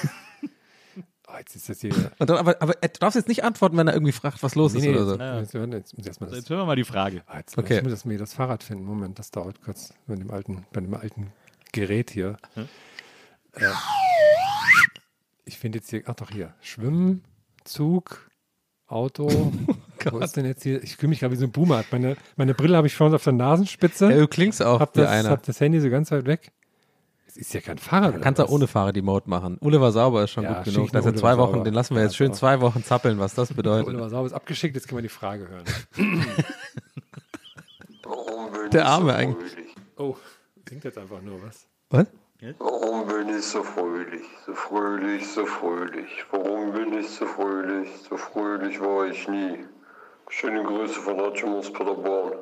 [1.28, 1.92] Oh, jetzt ist das hier.
[2.20, 4.72] Und dann, aber, aber du darfst jetzt nicht antworten, wenn er irgendwie fragt, was los
[4.74, 5.12] Nee, ist nee, oder so.
[5.16, 6.32] jetzt, jetzt, hören wir jetzt, jetzt das.
[6.32, 7.24] Jetzt hören wir mal die Frage.
[7.26, 7.78] Ah, Jetzt, Okay.
[7.78, 8.86] Ich muss das, mir das Fahrrad finden.
[8.86, 11.34] Moment, das dauert kurz bei dem alten, bei dem alten
[11.74, 12.38] Gerät hier.
[13.54, 13.66] Äh,
[15.44, 17.24] ich finde jetzt hier, ach doch hier, Schwimmen,
[17.66, 18.30] Zug,
[18.88, 19.28] Auto.
[20.12, 20.82] Wo ist denn jetzt hier?
[20.84, 21.84] Ich fühle mich gerade wie so ein Boomer.
[21.92, 24.10] Meine, meine Brille habe ich vorne auf der Nasenspitze.
[24.12, 25.30] Ja, du klingst auch hab wie das, einer.
[25.30, 26.52] hab das Handy so ganz weit weg.
[27.28, 28.12] Es ist ja kein Fahrrad.
[28.12, 28.52] Du oder kannst auch was?
[28.54, 29.58] ohne Fahrrad-Emote machen.
[29.62, 30.94] Oliver Sauber ist schon Ja, gut genug.
[30.94, 31.64] er Oliver zwei Wochen, Sauber.
[31.66, 33.88] den lassen wir Ja, jetzt schön zwei Wochen zappeln, was das bedeutet.
[33.90, 35.66] Oliver Sauber ist abgeschickt, jetzt können wir die Frage hören.
[38.04, 39.54] Warum bin Der ich Arme so eigentlich.
[39.98, 40.16] Oh,
[40.70, 41.66] singt jetzt einfach nur was.
[41.90, 42.08] Was?
[42.60, 44.22] Warum bin ich so fröhlich?
[44.46, 46.26] So fröhlich, so fröhlich.
[46.32, 47.90] Warum bin ich so fröhlich?
[48.10, 49.66] So fröhlich war ich nie.
[50.30, 52.34] Schöne Grüße von Nacho aus Paderborn.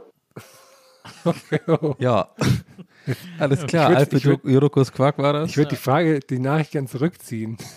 [1.99, 2.29] Ja.
[3.39, 3.91] Alles klar.
[3.91, 5.49] würd- Alfred ich würd- Jodokus Quark war das.
[5.49, 7.57] Ich würde die Frage, die Nachricht gerne zurückziehen.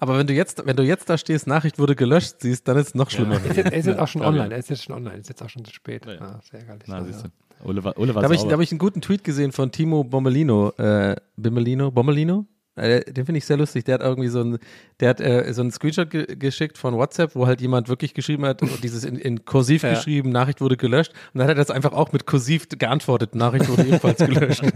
[0.00, 2.88] Aber wenn du jetzt, wenn du jetzt da stehst, Nachricht wurde gelöscht, siehst, dann ist
[2.88, 3.36] es noch schlimmer.
[3.42, 4.40] Er ist jetzt, er ist jetzt auch schon Fabian.
[4.40, 4.54] online.
[4.54, 5.14] Er ist jetzt schon online.
[5.14, 6.04] Er ist jetzt auch schon zu spät.
[6.04, 6.12] Ja.
[6.20, 6.78] Ah, sehr geil.
[6.86, 7.04] Na, Ja.
[7.04, 7.28] siehst du.
[7.66, 10.70] Oliver, Oliver Da habe ich, hab ich einen guten Tweet gesehen von Timo Bommelino.
[10.76, 11.90] Äh, Bimmelino?
[11.90, 12.44] Bommelino?
[12.76, 13.84] Äh, den finde ich sehr lustig.
[13.84, 14.58] Der hat irgendwie so ein,
[15.00, 18.44] der hat äh, so einen Screenshot ge geschickt von WhatsApp, wo halt jemand wirklich geschrieben
[18.46, 19.90] hat, und dieses in, in Kursiv Ja.
[19.94, 21.12] geschrieben, Nachricht wurde gelöscht.
[21.32, 24.62] Und dann hat er das einfach auch mit Kursiv geantwortet, Nachricht wurde ebenfalls gelöscht.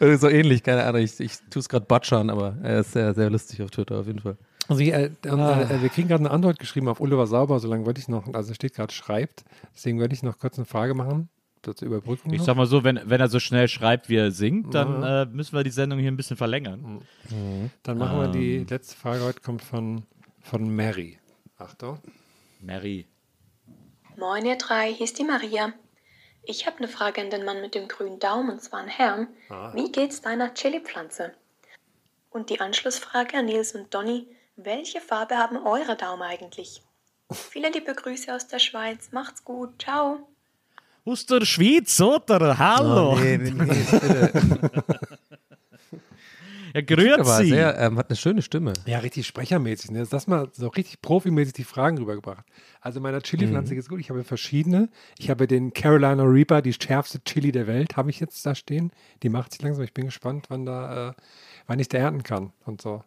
[0.00, 1.02] Äh, so ähnlich, keine Ahnung.
[1.02, 4.06] Ich, ich tue es gerade butchern, aber er ist sehr, sehr lustig auf Twitter auf
[4.06, 4.36] jeden Fall.
[4.66, 5.62] Also hier, äh, und, Ah.
[5.62, 8.54] äh, wir kriegen gerade eine Antwort geschrieben auf Oliver Sauber, solange wollte ich noch, also
[8.54, 9.44] steht gerade schreibt,
[9.74, 11.28] deswegen wollte ich noch kurz eine Frage machen,
[11.64, 12.32] so zur Überbrückung.
[12.32, 12.46] Ich noch.
[12.46, 15.56] sag mal so, wenn, wenn er so schnell schreibt, wie er singt, dann äh, müssen
[15.56, 17.02] wir die Sendung hier ein bisschen verlängern.
[17.82, 18.66] Dann machen wir die Ähm.
[18.68, 20.04] letzte Frage heute, kommt von,
[20.42, 21.18] von Mary.
[21.58, 21.98] Achtung.
[22.60, 23.06] Mary.
[24.16, 25.72] Moin ihr drei, hier ist die Maria.
[26.42, 29.28] Ich habe eine Frage an den Mann mit dem grünen Daumen, und zwar an Herrn.
[29.50, 29.72] Ah.
[29.74, 31.34] Wie geht's deiner Chili-Pflanze?
[32.30, 36.82] Und die Anschlussfrage an Nils und Donny, welche Farbe haben eure Daumen eigentlich?
[37.32, 40.28] Viele liebe Grüße aus der Schweiz, macht's gut, ciao.
[41.08, 42.58] Aus der Schweiz, oder?
[42.58, 43.12] Hallo.
[43.12, 44.84] Oh, nee, nee, nee, bitte.
[46.74, 47.46] Ja, grüezi.
[47.48, 48.74] Sehr, ähm, hat eine schöne Stimme.
[48.84, 49.90] Ja, richtig sprechermäßig.
[49.90, 50.06] Ne?
[50.08, 52.44] Das mal so richtig profimäßig die Fragen rübergebracht.
[52.82, 53.76] Also meiner Chili-Pflanze Mhm.
[53.76, 54.00] geht's gut.
[54.00, 54.90] Ich habe verschiedene.
[55.18, 58.92] Ich habe den Carolina Reaper, die schärfste Chili der Welt, habe ich jetzt da stehen.
[59.22, 59.82] Die macht sich langsam.
[59.82, 61.12] Ich bin gespannt, wann da, äh,
[61.66, 63.02] wann ich da ernten kann und so.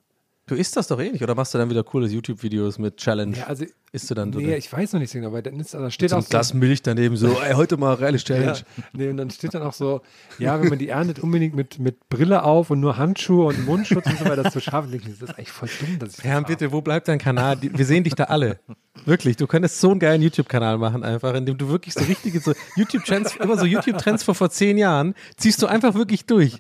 [0.52, 3.38] Du isst das doch eh nicht, oder machst du dann wieder coole YouTube-Videos mit Challenge?
[3.38, 5.42] Ja, also, isst du dann so nee, eine- ich weiß noch nicht so genau, weil
[5.42, 8.18] dann ist, also steht so auch einem Glas Milch daneben so, ey, heute mal reelle
[8.24, 8.48] Challenge.
[8.52, 10.02] Ja, nee, und dann steht dann auch so,
[10.40, 14.06] ja, wenn man die erntet, unbedingt mit, mit Brille auf und nur Handschuhe und Mundschutz
[14.08, 14.92] und so weiter das zu schaffen.
[14.92, 17.58] Das ist eigentlich voll dumm, dass ich Herr, bitte, wo bleibt dein Kanal?
[17.62, 18.60] Wir sehen dich da alle.
[19.06, 22.42] Wirklich, du könntest so einen geilen YouTube-Kanal machen, einfach, in dem du wirklich so richtige
[22.42, 26.58] so YouTube-Trends, immer so YouTube-Trends vor vor zehn Jahren, ziehst du einfach wirklich durch.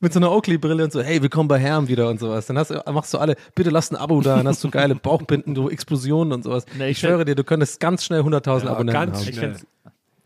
[0.00, 2.46] Mit so einer Oakley-Brille und so, hey, willkommen bei Herm wieder und sowas.
[2.46, 5.56] Dann hast, machst du alle, bitte lass ein Abo da, dann hast du geile Bauchbinden,
[5.56, 6.66] du Explosionen und sowas.
[6.76, 9.28] Nee, ich ich schwöre dir, du könntest ganz schnell 100.000 Ja, Abonnenten ganz haben.
[9.28, 9.66] Ich fänd's,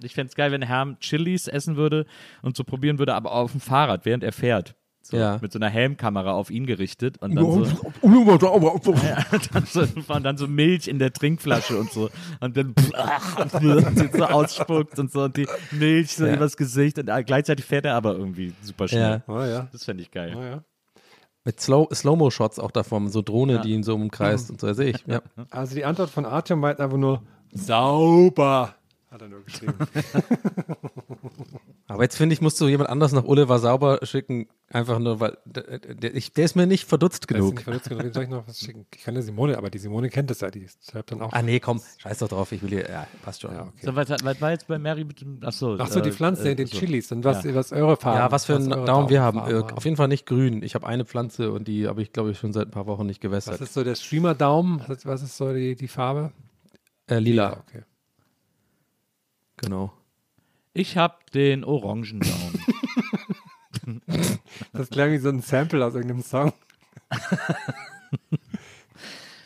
[0.03, 2.05] ich fänd's geil, wenn Herm Chilis essen würde
[2.43, 4.75] und so probieren würde, aber auf dem Fahrrad, während er fährt.
[5.05, 5.39] So, Ja.
[5.43, 7.65] Mit so einer Helmkamera auf ihn gerichtet und dann so,
[8.03, 9.81] ja, dann so,
[10.15, 12.09] und dann so Milch in der Trinkflasche und so.
[12.41, 12.73] Und dann
[13.39, 16.35] und sie so ausspuckt und so und die Milch so Ja.
[16.35, 19.23] übers Gesicht und gleichzeitig fährt er aber irgendwie super schnell.
[19.27, 19.35] Ja.
[19.35, 19.69] Oh ja.
[19.73, 20.35] Das fände ich geil.
[20.39, 20.63] Oh ja.
[21.45, 25.05] Mit Slow- Slow-Mo-Shots auch davon, so Drohne, die ihn so umkreist und so, sehe ich.
[25.09, 25.21] Ja.
[25.51, 27.23] Also die Antwort von Artyom meint einfach nur
[27.53, 28.77] sauber.
[29.11, 29.75] Hat er nur geschrieben.
[31.93, 35.37] Aber jetzt finde ich, musst du jemand anders nach Oliver Sauber schicken, einfach nur, weil
[35.45, 37.55] der, der, ich, der ist mir nicht verdutzt Der ist genug.
[37.55, 38.15] nicht verdutzt genug.
[38.15, 38.87] Soll ich noch was schicken?
[38.95, 40.51] Ich kann der Simone, aber die Simone kennt das ja.
[40.51, 41.33] Die schreibt dann auch.
[41.33, 43.53] Ah nee, komm, scheiß doch drauf, ich will hier, ja, passt schon.
[43.53, 43.85] Ja, okay.
[43.87, 45.77] So, was, was war jetzt bei Mary mit dem, achso.
[45.79, 46.79] Ach so, die äh, Pflanze, äh, den so.
[46.79, 47.13] Chilis.
[47.13, 47.55] Und was, Ja.
[47.55, 48.19] was eure Farben?
[48.19, 49.39] Ja, was für einen eure Daumen wir haben.
[49.39, 50.63] Daumenfarben Äh, Auf jeden Fall nicht grün.
[50.63, 53.07] Ich habe eine Pflanze und die habe ich, glaube ich, schon seit ein paar Wochen
[53.07, 53.55] nicht gewässert.
[53.55, 54.83] Was ist so der Streamer-Daumen?
[54.87, 56.33] Was- Was ist so die, die Farbe?
[57.09, 57.63] äh, lila.
[57.69, 57.83] Okay.
[59.59, 59.93] Genau.
[60.75, 62.61] Ich habe den Orangendaumen.
[64.73, 66.53] Das klang wie so ein Sample aus irgendeinem Song.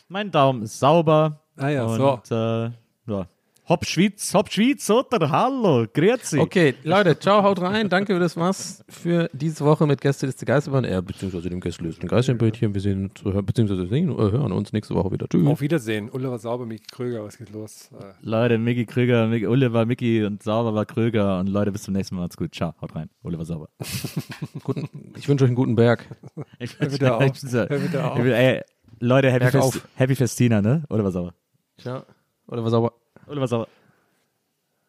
[0.07, 1.41] mein Daumen ist sauber.
[1.55, 2.35] Ah ja, und, so.
[2.35, 2.71] Äh,
[3.07, 3.27] ja.
[3.69, 5.29] Hopp Schweiz, Hopp Schweiz, oder?
[5.29, 6.39] Hallo, grüezi.
[6.39, 7.89] Okay, Leute, ciao, haut rein.
[7.89, 12.73] Danke, das war's für diese Woche mit Gästeliste Geisterbahn, äh, beziehungsweise dem Gästeliste Geisterbändchen.
[12.73, 15.27] Wir sehen uns, beziehungsweise sehen, äh, hören uns nächste Woche wieder.
[15.27, 15.45] Tschüss.
[15.45, 16.09] Auf Wiedersehen.
[16.13, 17.89] Oliver Sauber, Miki Kröger, was geht los?
[17.91, 21.37] Äh, Leute, Micky Krüger, Micky, Oliver, Micky und Sauber war Krüger.
[21.39, 22.21] Und Leute, bis zum nächsten Mal.
[22.21, 22.55] Macht's gut.
[22.55, 23.09] Ciao, haut rein.
[23.21, 23.67] Oliver Sauber.
[24.63, 24.87] Guten,
[25.17, 26.05] ich wünsche euch einen guten Berg.
[26.59, 27.21] Ich Hör bitte auf.
[27.21, 28.17] Hör bitte auf.
[28.17, 28.61] ey,
[28.99, 29.87] Leute, Happy, Fest, auf.
[29.95, 30.83] Happy Festina, ne?
[30.89, 31.33] Oliver Sauber.
[31.77, 32.03] Ciao.
[32.47, 32.93] Oder was sauber.
[32.93, 33.06] Oliver Sauber.
[33.27, 33.67] Oder was sauber.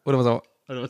[0.04, 0.42] Oliver Sauber.
[0.68, 0.82] Oder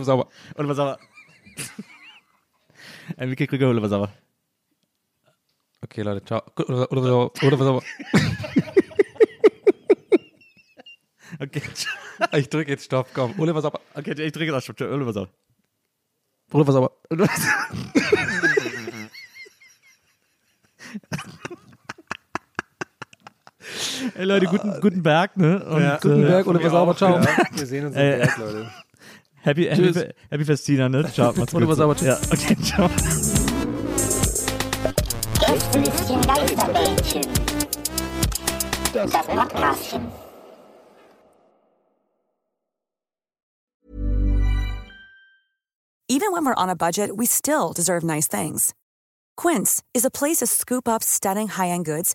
[0.00, 0.28] was sauber.
[0.56, 0.98] Oliver Sauber.
[3.16, 4.12] Ey, Micky Krüger, Oliver Sauber.
[5.82, 6.42] Okay, Leute, ciao.
[6.56, 7.32] Oder, oder was sauber.
[7.46, 7.82] Oder was sauber.
[11.40, 11.62] Okay,
[12.38, 13.38] Ich drücke jetzt Stopp, komm.
[13.40, 13.80] Oder was sauber.
[13.94, 14.76] okay ich drücke das schon.
[14.80, 15.30] Oliver Sauber.
[16.52, 16.92] Oder was sauber.
[24.16, 25.64] Ey, Leute, guten, ah, guten Berg, ne?
[25.64, 25.96] Und, Ja.
[26.00, 27.18] Guten äh, Berg, von Oliver Sauber, ciao.
[27.18, 27.26] ja.
[27.52, 28.70] Wir sehen uns im Äh, Berg, Leute.
[29.44, 29.96] Happy, happy, Tschüss.
[29.98, 31.04] Fe- happy Festina, ne?
[31.12, 31.54] Ciao, macht's gut.
[31.54, 32.06] Oliver Sauber, tschüss.
[32.06, 32.88] Ja, okay, ciao.
[35.40, 37.22] Gästelistchen Geisterbällchen.
[38.94, 40.02] Das Podcastchen.
[46.08, 48.74] Even when we're on a budget, we still deserve nice things.
[49.36, 52.14] Quince is a place to scoop up stunning high-end goods